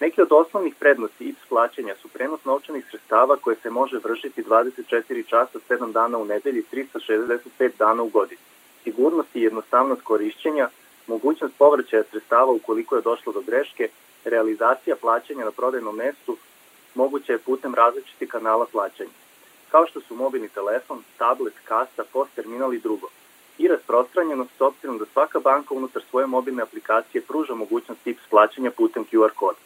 Neki 0.00 0.22
od 0.22 0.32
osnovnih 0.32 0.74
prednosti 0.74 1.24
IPS 1.24 1.44
plaćanja 1.48 1.94
su 2.02 2.08
prenos 2.08 2.44
novčanih 2.44 2.84
sredstava 2.90 3.36
koje 3.36 3.56
se 3.56 3.70
može 3.70 3.98
vršiti 4.04 4.42
24 4.42 5.26
časa 5.26 5.58
7 5.68 5.92
dana 5.92 6.18
u 6.18 6.24
nedelji 6.24 6.64
365 6.72 7.70
dana 7.78 8.02
u 8.02 8.08
godini. 8.08 8.40
Sigurnost 8.84 9.36
i 9.36 9.42
jednostavnost 9.42 10.02
korišćenja, 10.02 10.68
mogućnost 11.06 11.54
povraćaja 11.58 12.02
sredstava 12.10 12.52
ukoliko 12.52 12.96
je 12.96 13.02
došlo 13.02 13.32
do 13.32 13.40
greške, 13.40 13.88
realizacija 14.24 14.96
plaćanja 14.96 15.44
na 15.44 15.50
prodajnom 15.50 15.96
mestu 15.96 16.36
moguće 16.94 17.32
je 17.32 17.38
putem 17.38 17.74
različitih 17.74 18.28
kanala 18.28 18.66
plaćanja, 18.72 19.10
kao 19.72 19.86
što 19.86 20.00
su 20.00 20.14
mobilni 20.14 20.48
telefon, 20.48 21.02
tablet, 21.18 21.54
kasa, 21.64 22.04
post 22.12 22.30
terminal 22.34 22.74
i 22.74 22.78
drugo, 22.78 23.08
i 23.58 23.68
rasprostranjenost 23.68 24.50
s 24.58 24.60
obzirom 24.60 24.98
da 24.98 25.04
svaka 25.12 25.40
banka 25.40 25.74
unutar 25.74 26.02
svoje 26.10 26.26
mobilne 26.26 26.62
aplikacije 26.62 27.22
pruža 27.22 27.54
mogućnost 27.54 28.06
IPS 28.06 28.22
plaćanja 28.30 28.70
putem 28.70 29.04
QR 29.12 29.30
koda. 29.34 29.58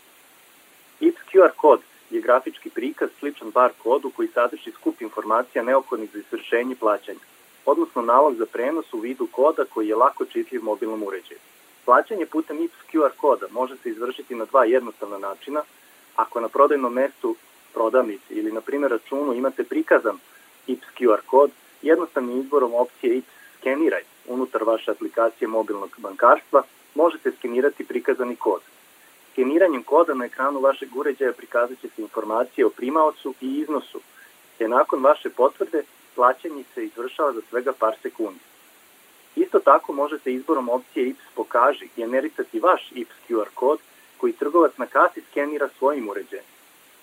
IPS 1.01 1.21
QR 1.33 1.51
kod 1.57 1.81
je 2.11 2.21
grafički 2.21 2.71
prikaz 2.71 3.09
sličan 3.19 3.51
bar 3.51 3.71
kodu 3.83 4.11
koji 4.17 4.29
sadrži 4.29 4.71
skup 4.73 5.01
informacija 5.01 5.65
neophodnih 5.65 6.11
za 6.13 6.19
izvršenje 6.19 6.77
plaćanja, 6.81 7.25
odnosno 7.65 8.03
nalog 8.03 8.35
za 8.35 8.47
prenos 8.47 8.93
u 8.93 8.99
vidu 8.99 9.29
koda 9.33 9.65
koji 9.75 9.89
je 9.89 9.97
lako 9.97 10.25
čitljiv 10.25 10.63
mobilnom 10.63 11.03
uređaju. 11.03 11.41
Plaćanje 11.85 12.27
putem 12.27 12.65
IPS 12.65 12.81
QR 12.93 13.11
koda 13.17 13.47
može 13.51 13.77
se 13.77 13.91
izvršiti 13.91 14.35
na 14.35 14.45
dva 14.45 14.65
jednostavna 14.65 15.19
načina, 15.19 15.63
ako 16.17 16.41
na 16.41 16.49
prodajnom 16.49 16.93
mestu 16.93 17.37
prodavnici 17.77 18.35
ili 18.41 18.53
na 18.53 18.61
primjer 18.61 18.91
računu 18.91 19.35
imate 19.35 19.65
prikazan 19.65 20.19
IPS 20.67 20.87
QR 20.99 21.21
kod, 21.27 21.51
jednostavnim 21.83 22.41
izborom 22.41 22.75
opcije 22.75 23.17
IPS 23.17 23.37
skeniraj 23.59 24.03
unutar 24.29 24.63
vaše 24.65 24.91
aplikacije 24.91 25.49
mobilnog 25.49 25.91
bankarstva 25.99 26.63
možete 26.95 27.33
skenirati 27.39 27.85
prikazani 27.85 28.37
kod. 28.37 28.61
Skeniranjem 29.33 29.83
koda 29.83 30.15
na 30.15 30.25
ekranu 30.25 30.61
vašeg 30.61 30.97
uređaja 30.97 31.33
prikazat 31.33 31.81
će 31.81 31.89
se 31.89 32.03
informacije 32.03 32.67
o 32.67 32.71
primaocu 32.71 33.35
i 33.41 33.59
iznosu, 33.61 34.01
te 34.59 34.69
nakon 34.69 35.03
vaše 35.03 35.31
potvrde 35.31 35.83
plaćanje 36.15 36.65
se 36.75 36.85
izvršava 36.85 37.33
za 37.33 37.41
svega 37.51 37.73
par 37.73 37.95
sekundi. 38.03 38.41
Isto 39.37 39.59
tako 39.59 39.93
možete 39.93 40.33
izborom 40.33 40.69
opcije 40.69 41.09
IPS 41.09 41.25
pokaži 41.35 41.89
generisati 41.97 42.61
vaš 42.61 42.93
IPS 42.95 43.17
QR 43.29 43.49
kod 43.55 43.79
koji 44.17 44.33
trgovac 44.33 44.73
na 44.77 44.87
kasi 44.87 45.21
skenira 45.31 45.69
svojim 45.79 46.09
uređajem, 46.09 46.45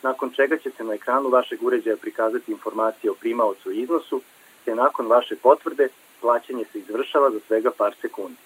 nakon 0.03 0.29
čega 0.29 0.57
će 0.57 0.71
se 0.71 0.83
na 0.83 0.93
ekranu 0.93 1.29
vašeg 1.29 1.63
uređaja 1.63 1.97
prikazati 1.97 2.51
informacije 2.51 3.11
o 3.11 3.13
primaocu 3.13 3.71
i 3.71 3.81
iznosu, 3.81 4.21
te 4.65 4.75
nakon 4.75 5.07
vaše 5.07 5.35
potvrde 5.35 5.87
plaćanje 6.21 6.65
se 6.71 6.79
izvršava 6.79 7.29
za 7.31 7.39
svega 7.47 7.71
par 7.77 7.95
sekundi. 8.01 8.37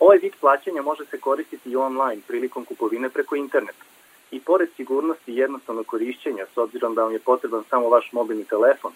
Ovaj 0.00 0.18
vid 0.18 0.32
plaćanja 0.40 0.82
može 0.82 1.04
se 1.04 1.20
koristiti 1.20 1.70
i 1.70 1.76
online 1.76 2.22
prilikom 2.26 2.64
kupovine 2.64 3.08
preko 3.08 3.36
interneta. 3.36 3.84
I 4.30 4.40
pored 4.40 4.68
sigurnosti 4.76 5.32
i 5.32 5.36
jednostavnog 5.36 5.86
korišćenja, 5.86 6.46
s 6.54 6.56
obzirom 6.58 6.94
da 6.94 7.02
vam 7.02 7.12
je 7.12 7.18
potreban 7.18 7.64
samo 7.70 7.88
vaš 7.88 8.12
mobilni 8.12 8.44
telefon, 8.44 8.92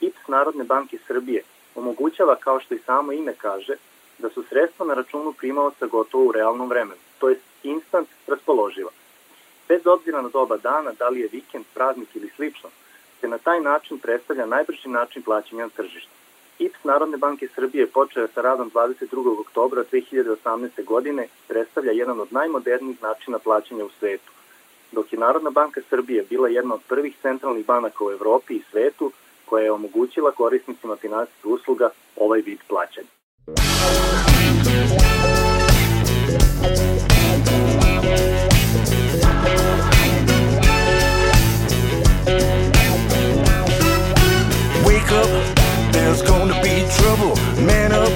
IPS 0.00 0.28
Narodne 0.28 0.64
banke 0.64 0.98
Srbije 1.06 1.42
omogućava, 1.74 2.36
kao 2.36 2.60
što 2.60 2.74
i 2.74 2.84
samo 2.86 3.12
ime 3.12 3.34
kaže, 3.34 3.74
da 4.18 4.30
su 4.30 4.42
sredstva 4.48 4.86
na 4.86 4.94
računu 4.94 5.32
primaoca 5.32 5.86
gotovo 5.86 6.24
u 6.24 6.32
realnom 6.32 6.68
vremenu, 6.68 7.00
to 7.18 7.28
je 7.28 7.40
instant 7.62 8.08
raspoloživa. 8.26 8.90
Bez 9.72 9.86
obzira 9.86 10.20
na 10.22 10.28
doba 10.28 10.56
dana, 10.56 10.92
da 10.98 11.08
li 11.08 11.20
je 11.20 11.28
vikend, 11.32 11.64
praznik 11.74 12.08
ili 12.14 12.30
slično, 12.36 12.68
se 13.20 13.28
na 13.28 13.38
taj 13.38 13.60
način 13.60 13.98
predstavlja 13.98 14.46
najbrži 14.46 14.88
način 14.88 15.22
plaćanja 15.22 15.62
na 15.62 15.68
tržištu. 15.68 16.10
IPS 16.58 16.84
Narodne 16.84 17.16
banke 17.16 17.48
Srbije 17.54 17.86
počeo 17.86 18.28
sa 18.34 18.40
radom 18.42 18.70
22. 18.70 19.40
oktobra 19.40 19.84
2018. 19.92 20.84
godine 20.84 21.26
predstavlja 21.48 21.92
jedan 21.92 22.20
od 22.20 22.32
najmodernijih 22.32 23.02
načina 23.02 23.38
plaćanja 23.38 23.84
u 23.84 23.90
svetu, 23.98 24.32
dok 24.92 25.12
je 25.12 25.18
Narodna 25.18 25.50
banka 25.50 25.80
Srbije 25.90 26.26
bila 26.30 26.48
jedna 26.48 26.74
od 26.74 26.80
prvih 26.88 27.14
centralnih 27.22 27.66
banaka 27.66 28.04
u 28.04 28.10
Evropi 28.10 28.54
i 28.54 28.62
svetu 28.70 29.12
koja 29.46 29.64
je 29.64 29.72
omogućila 29.72 30.30
korisnicima 30.30 30.96
finansijskih 30.96 31.46
usluga 31.46 31.90
ovaj 32.16 32.40
vid 32.40 32.58
plaćanja. 32.68 33.08
Trouble. 46.98 47.36
Man 47.62 47.92
up 47.92 48.12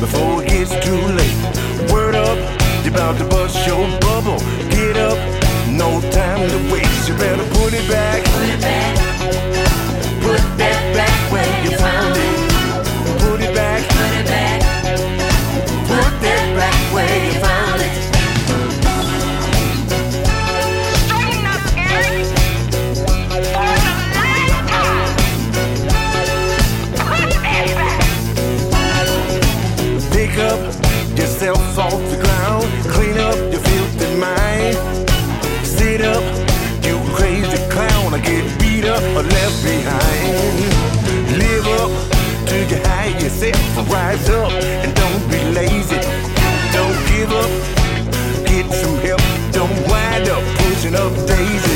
before 0.00 0.42
it 0.42 0.48
gets 0.48 0.70
too 0.84 1.00
late. 1.18 1.92
Word 1.92 2.14
up, 2.14 2.38
you're 2.84 2.94
about 2.94 3.18
to 3.18 3.24
bust 3.24 3.66
your 3.66 3.86
bubble. 4.00 4.38
Get 4.70 4.96
up, 4.96 5.18
no 5.68 6.00
time 6.10 6.48
to 6.48 6.72
waste. 6.72 7.08
You 7.08 7.14
better 7.16 7.44
put 7.54 7.72
it 7.72 7.88
back. 7.88 8.24
Put 8.24 8.48
it 8.48 8.60
back. 8.60 8.79
Rise 44.10 44.30
up 44.30 44.50
and 44.50 44.94
don't 44.96 45.30
be 45.30 45.38
lazy. 45.54 46.00
Don't 46.72 46.98
give 47.10 47.30
up, 47.30 47.50
get 48.44 48.66
some 48.72 48.96
help. 48.98 49.22
Don't 49.52 49.70
wind 49.88 50.28
up 50.28 50.42
pushing 50.58 50.94
up 50.94 51.14
daisies. 51.26 51.69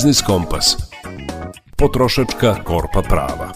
Biznis 0.00 0.22
Kompas. 0.26 0.66
Potrošačka 1.78 2.50
korpa 2.68 3.02
prava. 3.12 3.48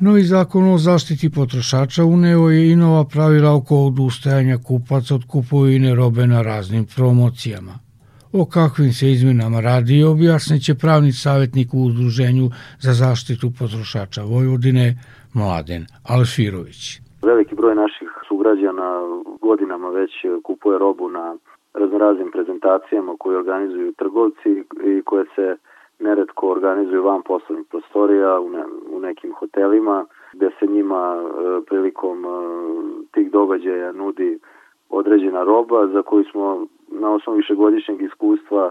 Novi 0.00 0.22
zakon 0.22 0.64
o 0.74 0.78
zaštiti 0.78 1.30
potrošača 1.30 2.04
uneo 2.04 2.50
je 2.50 2.72
i 2.72 2.76
nova 2.76 3.04
pravila 3.04 3.52
oko 3.54 3.76
odustajanja 3.90 4.56
kupaca 4.68 5.14
od 5.14 5.24
kupovine 5.32 5.94
robe 5.94 6.26
na 6.26 6.42
raznim 6.42 6.84
promocijama. 6.96 7.74
O 8.32 8.46
kakvim 8.46 8.92
se 8.92 9.10
izmenama 9.10 9.60
radi 9.60 10.02
objasnit 10.04 10.64
će 10.66 10.74
pravni 10.74 11.12
savjetnik 11.12 11.74
u 11.74 11.84
Udruženju 11.84 12.50
za 12.84 12.92
zaštitu 12.92 13.52
potrošača 13.58 14.22
Vojvodine 14.22 14.86
Mladen 15.34 15.86
Alfirović. 16.14 17.00
Veliki 17.30 17.54
broj 17.54 17.74
naših 17.74 18.08
sugrađana 18.28 18.88
godinama 19.40 19.88
već 19.88 20.12
kupuje 20.42 20.78
robu 20.78 21.08
na 21.08 21.36
raznoraznim 21.74 22.30
prezentacijama 22.30 23.14
koje 23.18 23.38
organizuju 23.38 23.92
trgovci 23.92 24.64
i 24.84 25.02
koje 25.02 25.24
se 25.34 25.56
neretko 25.98 26.48
organizuju 26.48 27.02
van 27.02 27.22
poslovnih 27.22 27.66
prostorija 27.70 28.40
u, 28.40 28.50
ne, 28.50 28.64
u 28.90 29.00
nekim 29.00 29.32
hotelima 29.32 30.04
gde 30.32 30.50
se 30.58 30.66
njima 30.66 31.16
e, 31.16 31.60
prilikom 31.66 32.24
e, 32.24 32.28
tih 33.12 33.30
događaja 33.30 33.92
nudi 33.92 34.38
određena 34.90 35.42
roba 35.42 35.86
za 35.86 36.02
koju 36.02 36.24
smo 36.24 36.66
na 36.88 37.10
osnovu 37.10 37.36
višegodišnjeg 37.36 38.02
iskustva 38.02 38.70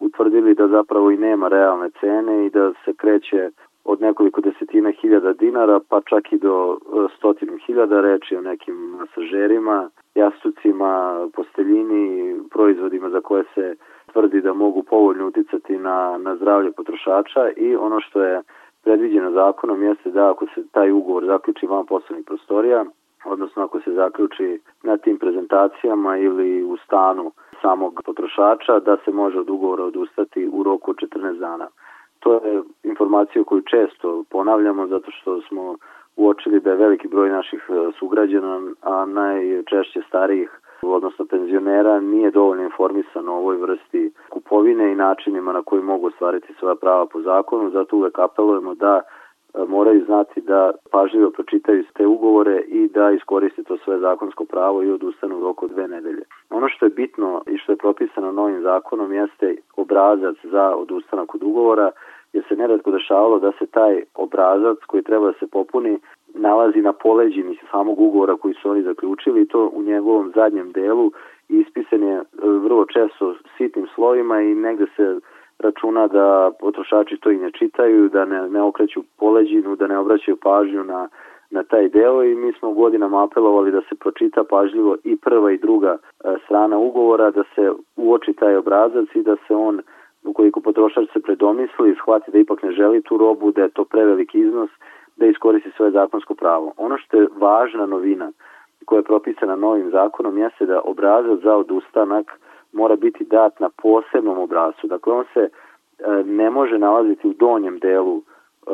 utvrdili 0.00 0.54
da 0.54 0.68
zapravo 0.68 1.10
i 1.10 1.16
nema 1.16 1.48
realne 1.48 1.90
cene 2.00 2.46
i 2.46 2.50
da 2.50 2.72
se 2.84 2.92
kreće 2.92 3.50
od 3.84 4.00
nekoliko 4.00 4.40
desetina 4.40 4.90
hiljada 4.90 5.32
dinara 5.32 5.80
pa 5.88 6.00
čak 6.00 6.32
i 6.32 6.38
do 6.38 6.78
e, 6.78 7.06
stotinu 7.16 7.56
hiljada 7.66 8.00
reči 8.00 8.36
o 8.36 8.42
nekim 8.42 8.74
masažerima, 8.74 9.90
jastucima, 10.14 11.26
posteljini, 11.34 12.36
proizvodima 12.50 13.10
za 13.10 13.20
koje 13.20 13.44
se 13.54 13.74
tvrdi 14.12 14.40
da 14.40 14.52
mogu 14.52 14.82
povoljno 14.82 15.26
uticati 15.26 15.78
na, 15.78 16.18
na 16.18 16.36
zdravlje 16.36 16.72
potrošača 16.72 17.50
i 17.56 17.76
ono 17.76 18.00
što 18.00 18.22
je 18.22 18.42
predviđeno 18.82 19.30
zakonom 19.30 19.82
jeste 19.82 20.10
da 20.10 20.30
ako 20.30 20.46
se 20.54 20.68
taj 20.72 20.92
ugovor 20.92 21.24
zaključi 21.26 21.66
van 21.66 21.86
poslovnih 21.86 22.26
prostorija, 22.26 22.84
odnosno 23.24 23.62
ako 23.62 23.80
se 23.80 23.92
zaključi 23.92 24.60
na 24.82 24.96
tim 24.96 25.18
prezentacijama 25.18 26.16
ili 26.16 26.62
u 26.62 26.76
stanu 26.76 27.32
samog 27.62 28.00
potrošača 28.04 28.80
da 28.80 28.96
se 29.04 29.10
može 29.10 29.38
od 29.38 29.50
ugovora 29.50 29.84
odustati 29.84 30.48
u 30.52 30.62
roku 30.62 30.90
od 30.90 30.96
14 30.96 31.38
dana. 31.38 31.68
To 32.20 32.34
je 32.34 32.62
informacija 32.82 33.44
koju 33.44 33.62
često 33.62 34.24
ponavljamo 34.30 34.86
zato 34.86 35.10
što 35.10 35.40
smo 35.40 35.76
uočili 36.20 36.60
da 36.60 36.70
je 36.70 36.76
veliki 36.76 37.08
broj 37.08 37.28
naših 37.30 37.62
e, 37.68 37.92
sugrađana, 37.98 38.60
a 38.82 39.04
najčešće 39.04 40.00
starijih 40.08 40.60
odnosno 40.82 41.24
penzionera 41.24 42.00
nije 42.00 42.30
dovoljno 42.30 42.62
informisan 42.62 43.28
o 43.28 43.32
ovoj 43.32 43.56
vrsti 43.56 44.12
kupovine 44.30 44.92
i 44.92 44.94
načinima 44.94 45.52
na 45.52 45.62
koji 45.62 45.82
mogu 45.82 46.06
ostvariti 46.06 46.54
svoja 46.58 46.74
prava 46.74 47.06
po 47.06 47.20
zakonu, 47.20 47.70
zato 47.70 47.96
uvek 47.96 48.18
apelujemo 48.18 48.74
da 48.74 49.00
e, 49.00 49.02
moraju 49.68 50.04
znati 50.04 50.40
da 50.40 50.72
pažljivo 50.90 51.30
pročitaju 51.30 51.84
te 51.94 52.06
ugovore 52.06 52.60
i 52.60 52.88
da 52.88 53.10
iskoriste 53.10 53.62
to 53.62 53.76
svoje 53.76 53.98
zakonsko 53.98 54.44
pravo 54.44 54.82
i 54.82 54.90
odustanu 54.90 55.38
u 55.38 55.42
roku 55.42 55.68
dve 55.68 55.88
nedelje. 55.88 56.22
Ono 56.50 56.68
što 56.68 56.86
je 56.86 56.90
bitno 56.90 57.42
i 57.46 57.58
što 57.58 57.72
je 57.72 57.76
propisano 57.76 58.32
novim 58.32 58.62
zakonom 58.62 59.12
jeste 59.12 59.56
obrazac 59.76 60.36
za 60.42 60.74
odustanak 60.76 61.34
od 61.34 61.42
ugovora, 61.42 61.90
jer 62.32 62.44
se 62.48 62.56
neredko 62.56 62.90
dešavalo 62.90 63.38
da 63.38 63.52
se 63.58 63.66
taj 63.66 64.02
obrazac 64.14 64.78
koji 64.86 65.02
treba 65.02 65.26
da 65.26 65.32
se 65.32 65.46
popuni 65.46 65.98
nalazi 66.34 66.78
na 66.78 66.92
poleđini 66.92 67.58
samog 67.70 68.00
ugovora 68.00 68.36
koji 68.36 68.54
su 68.54 68.70
oni 68.70 68.82
zaključili 68.82 69.42
i 69.42 69.48
to 69.48 69.70
u 69.72 69.82
njegovom 69.82 70.32
zadnjem 70.34 70.72
delu. 70.72 71.10
Ispisan 71.48 72.02
je 72.02 72.16
e, 72.16 72.22
vrlo 72.42 72.84
često 72.84 73.34
sitnim 73.56 73.86
slovima 73.94 74.40
i 74.40 74.54
negde 74.54 74.86
se 74.96 75.20
računa 75.58 76.06
da 76.06 76.50
potrošači 76.60 77.16
to 77.16 77.30
i 77.30 77.36
ne 77.36 77.50
čitaju, 77.50 78.08
da 78.08 78.24
ne, 78.24 78.48
ne 78.48 78.62
okreću 78.62 79.02
poleđinu, 79.18 79.76
da 79.76 79.86
ne 79.86 79.98
obraćaju 79.98 80.36
pažnju 80.36 80.84
na, 80.84 81.08
na 81.50 81.62
taj 81.62 81.88
deo 81.88 82.24
i 82.24 82.34
mi 82.34 82.52
smo 82.52 82.72
godinama 82.72 83.24
apelovali 83.24 83.72
da 83.72 83.80
se 83.80 83.94
pročita 83.94 84.44
pažljivo 84.44 84.96
i 85.04 85.16
prva 85.16 85.52
i 85.52 85.58
druga 85.58 85.96
e, 85.96 86.36
strana 86.44 86.78
ugovora, 86.78 87.30
da 87.30 87.42
se 87.54 87.72
uoči 87.96 88.32
taj 88.32 88.56
obrazac 88.56 89.08
i 89.14 89.22
da 89.22 89.36
se 89.36 89.54
on 89.54 89.80
ukoliko 90.24 90.60
potrošač 90.60 91.12
se 91.12 91.20
predomisli 91.20 91.90
i 91.90 91.94
shvati 91.94 92.30
da 92.30 92.38
ipak 92.38 92.62
ne 92.62 92.72
želi 92.72 93.02
tu 93.02 93.16
robu, 93.16 93.52
da 93.52 93.62
je 93.62 93.68
to 93.68 93.84
preveliki 93.84 94.38
iznos, 94.38 94.70
da 95.16 95.26
iskoristi 95.26 95.70
svoje 95.76 95.90
zakonsko 95.90 96.34
pravo. 96.34 96.72
Ono 96.76 96.98
što 96.98 97.16
je 97.16 97.28
važna 97.38 97.86
novina 97.86 98.32
koja 98.84 98.98
je 98.98 99.02
propisana 99.02 99.56
novim 99.56 99.90
zakonom 99.90 100.38
jeste 100.38 100.66
da 100.66 100.80
obrazac 100.84 101.40
za 101.42 101.56
odustanak 101.56 102.40
mora 102.72 102.96
biti 102.96 103.24
dat 103.24 103.60
na 103.60 103.68
posebnom 103.82 104.38
obrazcu. 104.38 104.86
Dakle, 104.86 105.12
on 105.12 105.24
se 105.34 105.40
e, 105.40 105.50
ne 106.24 106.50
može 106.50 106.78
nalaziti 106.78 107.28
u 107.28 107.32
donjem 107.32 107.78
delu 107.78 108.16
e, 108.16 108.22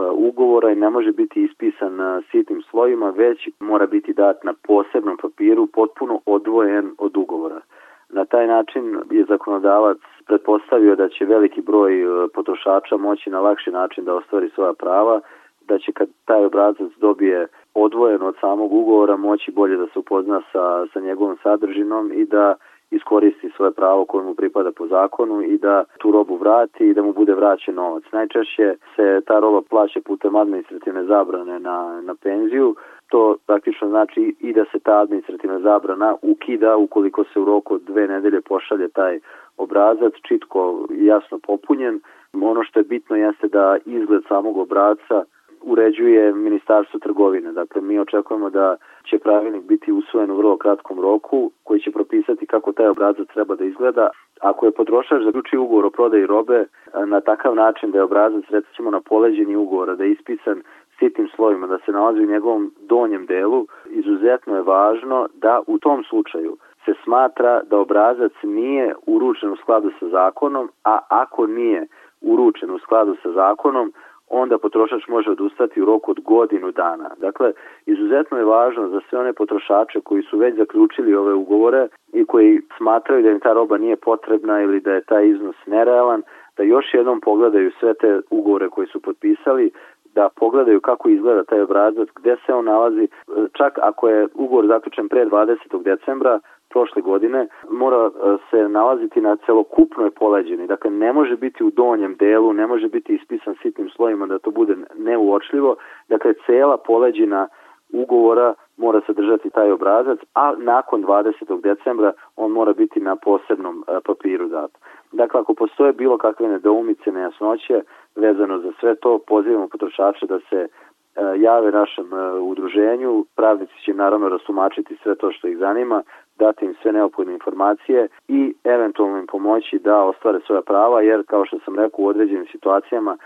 ugovora 0.00 0.70
i 0.70 0.76
ne 0.76 0.90
može 0.90 1.12
biti 1.12 1.42
ispisan 1.42 1.96
na 1.96 2.22
sitnim 2.30 2.62
slojima, 2.62 3.10
već 3.10 3.48
mora 3.60 3.86
biti 3.86 4.12
dat 4.12 4.44
na 4.44 4.54
posebnom 4.66 5.16
papiru, 5.22 5.66
potpuno 5.66 6.20
odvojen 6.26 6.90
od 6.98 7.16
ugovora. 7.16 7.60
Na 8.08 8.24
taj 8.24 8.46
način 8.46 8.98
je 9.10 9.24
zakonodavac 9.24 9.98
pretpostavio 10.26 10.96
da 10.96 11.08
će 11.08 11.24
veliki 11.24 11.60
broj 11.60 12.02
e, 12.02 12.28
potrošača 12.34 12.96
moći 12.96 13.30
na 13.30 13.40
lakši 13.40 13.70
način 13.70 14.04
da 14.04 14.14
ostvari 14.14 14.50
svoja 14.54 14.72
prava, 14.72 15.20
da 15.68 15.78
će 15.78 15.92
kad 15.92 16.08
taj 16.24 16.44
obrazac 16.44 16.90
dobije 16.96 17.46
odvojen 17.74 18.22
od 18.22 18.34
samog 18.40 18.72
ugovora 18.72 19.16
moći 19.16 19.50
bolje 19.50 19.76
da 19.76 19.86
se 19.86 19.98
upozna 19.98 20.40
sa, 20.52 20.86
sa 20.92 21.00
njegovom 21.00 21.36
sadržinom 21.42 22.12
i 22.12 22.24
da 22.24 22.54
iskoristi 22.90 23.50
svoje 23.56 23.70
pravo 23.70 24.04
koje 24.04 24.24
mu 24.24 24.34
pripada 24.34 24.70
po 24.72 24.86
zakonu 24.86 25.42
i 25.42 25.58
da 25.58 25.84
tu 25.98 26.12
robu 26.12 26.36
vrati 26.36 26.88
i 26.88 26.94
da 26.94 27.02
mu 27.02 27.12
bude 27.12 27.34
vraćen 27.34 27.74
novac. 27.74 28.04
Najčešće 28.12 28.74
se 28.96 29.20
ta 29.26 29.38
roba 29.38 29.60
plaća 29.70 30.00
putem 30.04 30.36
administrativne 30.36 31.04
zabrane 31.04 31.60
na, 31.60 32.00
na 32.00 32.14
penziju, 32.14 32.74
to 33.08 33.36
praktično 33.46 33.88
znači 33.88 34.34
i 34.40 34.52
da 34.52 34.64
se 34.72 34.78
ta 34.78 35.00
administrativna 35.00 35.60
zabrana 35.60 36.16
ukida 36.22 36.76
ukoliko 36.76 37.24
se 37.24 37.40
u 37.40 37.44
roku 37.44 37.74
od 37.74 37.82
dve 37.82 38.08
nedelje 38.08 38.40
pošalje 38.40 38.88
taj 38.88 39.20
obrazac 39.56 40.12
čitko 40.28 40.86
jasno 40.90 41.38
popunjen. 41.46 42.00
Ono 42.42 42.64
što 42.64 42.80
je 42.80 42.84
bitno 42.84 43.16
jeste 43.16 43.48
da 43.48 43.76
izgled 43.84 44.22
samog 44.28 44.56
obrazca 44.56 45.24
uređuje 45.66 46.32
Ministarstvo 46.32 47.00
trgovine. 47.00 47.52
Dakle, 47.52 47.82
mi 47.82 47.98
očekujemo 47.98 48.50
da 48.50 48.76
će 49.10 49.18
pravilnik 49.18 49.64
biti 49.64 49.92
usvojen 49.92 50.30
u 50.30 50.36
vrlo 50.36 50.56
kratkom 50.56 51.00
roku 51.00 51.50
koji 51.64 51.80
će 51.80 51.90
propisati 51.90 52.46
kako 52.46 52.72
taj 52.72 52.88
obrazac 52.88 53.28
treba 53.32 53.56
da 53.56 53.64
izgleda. 53.64 54.08
Ako 54.40 54.66
je 54.66 54.72
potrošač 54.72 55.22
zaključio 55.22 55.62
ugovor 55.62 55.84
o 55.84 55.90
prodaji 55.90 56.26
robe 56.26 56.66
na 57.06 57.20
takav 57.20 57.54
način 57.54 57.90
da 57.90 57.98
je 57.98 58.04
obrazac 58.04 58.44
recimo 58.48 58.90
na 58.90 59.00
poleđenju 59.00 59.60
ugovora, 59.60 59.94
da 59.94 60.04
je 60.04 60.12
ispisan 60.12 60.62
sitnim 60.98 61.28
slovima, 61.36 61.66
da 61.66 61.78
se 61.78 61.92
nalazi 61.92 62.20
u 62.20 62.32
njegovom 62.32 62.72
donjem 62.80 63.26
delu, 63.26 63.66
izuzetno 63.86 64.56
je 64.56 64.62
važno 64.62 65.28
da 65.34 65.60
u 65.66 65.78
tom 65.78 66.04
slučaju 66.04 66.56
se 66.86 66.94
smatra 67.04 67.62
da 67.62 67.78
obrazac 67.78 68.32
nije 68.42 68.94
uručen 69.06 69.50
u 69.52 69.56
skladu 69.56 69.90
sa 70.00 70.08
zakonom, 70.08 70.68
a 70.84 70.98
ako 71.08 71.46
nije 71.46 71.86
uručen 72.20 72.70
u 72.70 72.78
skladu 72.78 73.16
sa 73.22 73.32
zakonom, 73.32 73.92
onda 74.28 74.58
potrošač 74.58 75.08
može 75.08 75.30
odustati 75.30 75.82
u 75.82 75.84
roku 75.84 76.10
od 76.10 76.20
godinu 76.20 76.70
dana. 76.72 77.10
Dakle, 77.18 77.52
izuzetno 77.86 78.38
je 78.38 78.44
važno 78.44 78.88
za 78.88 79.00
sve 79.08 79.18
one 79.18 79.32
potrošače 79.32 80.00
koji 80.00 80.22
su 80.22 80.38
već 80.38 80.56
zaključili 80.56 81.14
ove 81.14 81.34
ugovore 81.34 81.88
i 82.12 82.24
koji 82.24 82.60
smatraju 82.76 83.22
da 83.22 83.30
im 83.30 83.40
ta 83.40 83.52
roba 83.52 83.78
nije 83.78 83.96
potrebna 83.96 84.62
ili 84.62 84.80
da 84.80 84.92
je 84.92 85.04
taj 85.04 85.28
iznos 85.28 85.56
nerealan, 85.66 86.22
da 86.56 86.62
još 86.62 86.94
jednom 86.94 87.20
pogledaju 87.20 87.70
sve 87.80 87.94
te 87.94 88.20
ugovore 88.30 88.68
koje 88.68 88.86
su 88.86 89.00
potpisali, 89.00 89.70
da 90.16 90.28
pogledaju 90.36 90.80
kako 90.80 91.08
izgleda 91.08 91.44
taj 91.44 91.60
obrazac, 91.60 92.08
gde 92.16 92.36
se 92.46 92.54
on 92.54 92.64
nalazi, 92.64 93.08
čak 93.52 93.78
ako 93.82 94.08
je 94.08 94.28
ugovor 94.34 94.66
zaključen 94.66 95.08
pre 95.08 95.26
20. 95.26 95.82
decembra, 95.82 96.40
prošle 96.68 97.02
godine 97.02 97.46
mora 97.70 98.02
e, 98.06 98.10
se 98.50 98.68
nalaziti 98.68 99.20
na 99.20 99.36
celokupnoj 99.46 100.10
poleđini. 100.10 100.66
Dakle, 100.66 100.90
ne 100.90 101.12
može 101.12 101.36
biti 101.36 101.64
u 101.64 101.70
donjem 101.70 102.16
delu, 102.18 102.52
ne 102.52 102.66
može 102.66 102.88
biti 102.88 103.14
ispisan 103.14 103.54
sitnim 103.62 103.88
slojima 103.90 104.26
da 104.26 104.38
to 104.38 104.50
bude 104.50 104.76
neuočljivo. 104.98 105.76
Dakle, 106.08 106.34
cela 106.46 106.76
poleđina 106.76 107.48
ugovora 107.92 108.54
mora 108.76 109.00
sadržati 109.06 109.50
taj 109.50 109.70
obrazac, 109.70 110.18
a 110.34 110.54
nakon 110.58 111.04
20. 111.04 111.60
decembra 111.60 112.12
on 112.36 112.52
mora 112.52 112.72
biti 112.72 113.00
na 113.00 113.16
posebnom 113.16 113.84
e, 113.88 114.00
papiru 114.04 114.48
dat. 114.48 114.70
Dakle, 115.12 115.40
ako 115.40 115.54
postoje 115.54 115.92
bilo 115.92 116.18
kakve 116.18 116.48
nedoumice, 116.48 117.12
nejasnoće 117.12 117.80
vezano 118.16 118.58
za 118.58 118.72
sve 118.80 118.94
to, 118.94 119.18
pozivamo 119.18 119.68
potrošače 119.68 120.26
da 120.26 120.38
se 120.50 120.68
E, 121.16 121.40
jave 121.40 121.70
našem 121.70 122.12
e, 122.12 122.38
udruženju, 122.38 123.24
pravnici 123.36 123.82
će 123.84 123.94
naravno 123.94 124.28
rastumačiti 124.28 124.96
sve 125.02 125.14
to 125.14 125.32
što 125.32 125.48
ih 125.48 125.58
zanima, 125.58 126.02
dati 126.38 126.64
im 126.64 126.74
sve 126.82 126.92
neophodne 126.92 127.32
informacije 127.32 128.08
i 128.28 128.54
eventualno 128.64 129.18
im 129.18 129.26
pomoći 129.26 129.78
da 129.78 130.02
ostvare 130.02 130.40
svoja 130.46 130.62
prava, 130.62 131.00
jer 131.00 131.22
kao 131.26 131.44
što 131.46 131.58
sam 131.64 131.74
rekao 131.74 132.04
u 132.04 132.08
određenim 132.08 132.46
situacijama, 132.52 133.16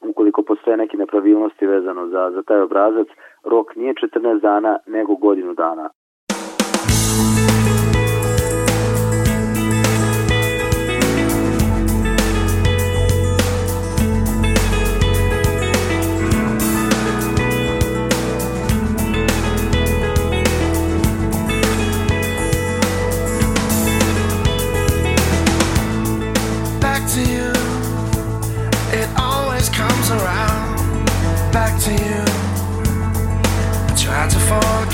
ukoliko 0.00 0.42
postoje 0.42 0.76
neke 0.76 0.96
nepravilnosti 0.96 1.66
vezano 1.66 2.06
za, 2.06 2.30
za 2.30 2.42
taj 2.42 2.60
obrazac, 2.60 3.08
rok 3.44 3.76
nije 3.76 3.94
14 3.94 4.40
dana, 4.40 4.78
nego 4.86 5.14
godinu 5.14 5.54
dana. 5.54 5.90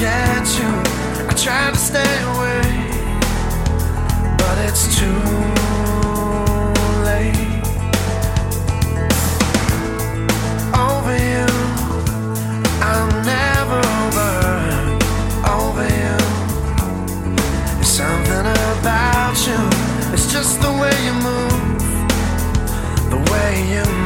get 0.01 0.59
you. 0.59 0.71
I 1.29 1.35
try 1.37 1.71
to 1.71 1.77
stay 1.77 2.15
away, 2.33 2.65
but 4.41 4.57
it's 4.67 4.85
too 4.99 5.21
late. 7.09 7.37
Over 10.89 11.17
you, 11.33 11.49
I'm 12.91 13.11
never 13.35 13.81
over. 14.01 14.33
Over 15.59 15.87
you, 16.03 16.17
there's 17.77 17.95
something 18.03 18.47
about 18.73 19.37
you. 19.47 19.61
It's 20.15 20.33
just 20.33 20.63
the 20.63 20.73
way 20.81 20.97
you 21.07 21.15
move, 21.29 21.83
the 23.11 23.21
way 23.31 23.53
you. 23.75 23.85
Move. 23.85 24.00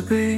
To 0.00 0.08
be. 0.08 0.37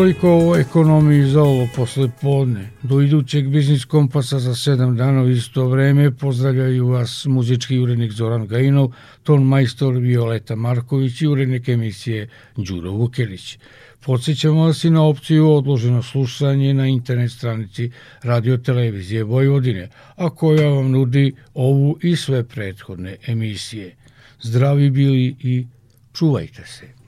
Toliko 0.00 0.28
o 0.50 0.56
ekonomiji 0.56 1.24
za 1.24 1.42
ovo 1.42 1.68
posle 1.76 2.08
podne. 2.20 2.70
Do 2.82 3.00
idućeg 3.00 3.48
biznis 3.48 3.84
kompasa 3.84 4.38
za 4.38 4.54
sedam 4.54 4.96
dana 4.96 5.22
u 5.22 5.28
isto 5.28 5.68
vreme 5.68 6.10
pozdravljaju 6.10 6.86
vas 6.86 7.26
muzički 7.26 7.78
urednik 7.78 8.12
Zoran 8.12 8.46
Gajinov, 8.46 8.92
ton 9.22 9.42
majstor 9.42 9.94
Violeta 9.94 10.56
Marković 10.56 11.20
i 11.20 11.26
urednik 11.26 11.68
emisije 11.68 12.28
Đuro 12.56 12.90
Vukelić. 12.90 13.58
Podsećamo 14.04 14.64
vas 14.64 14.84
i 14.84 14.90
na 14.90 15.04
opciju 15.04 15.50
odloženo 15.50 16.02
slušanje 16.02 16.74
na 16.74 16.86
internet 16.86 17.32
stranici 17.32 17.90
Radio 18.22 18.56
Televizije 18.56 19.24
Vojvodine, 19.24 19.88
a 20.16 20.30
koja 20.30 20.68
vam 20.68 20.90
nudi 20.90 21.32
ovu 21.54 21.98
i 22.02 22.16
sve 22.16 22.44
prethodne 22.44 23.16
emisije. 23.26 23.96
Zdravi 24.42 24.90
bili 24.90 25.36
i 25.40 25.66
čuvajte 26.12 26.66
se. 26.66 26.99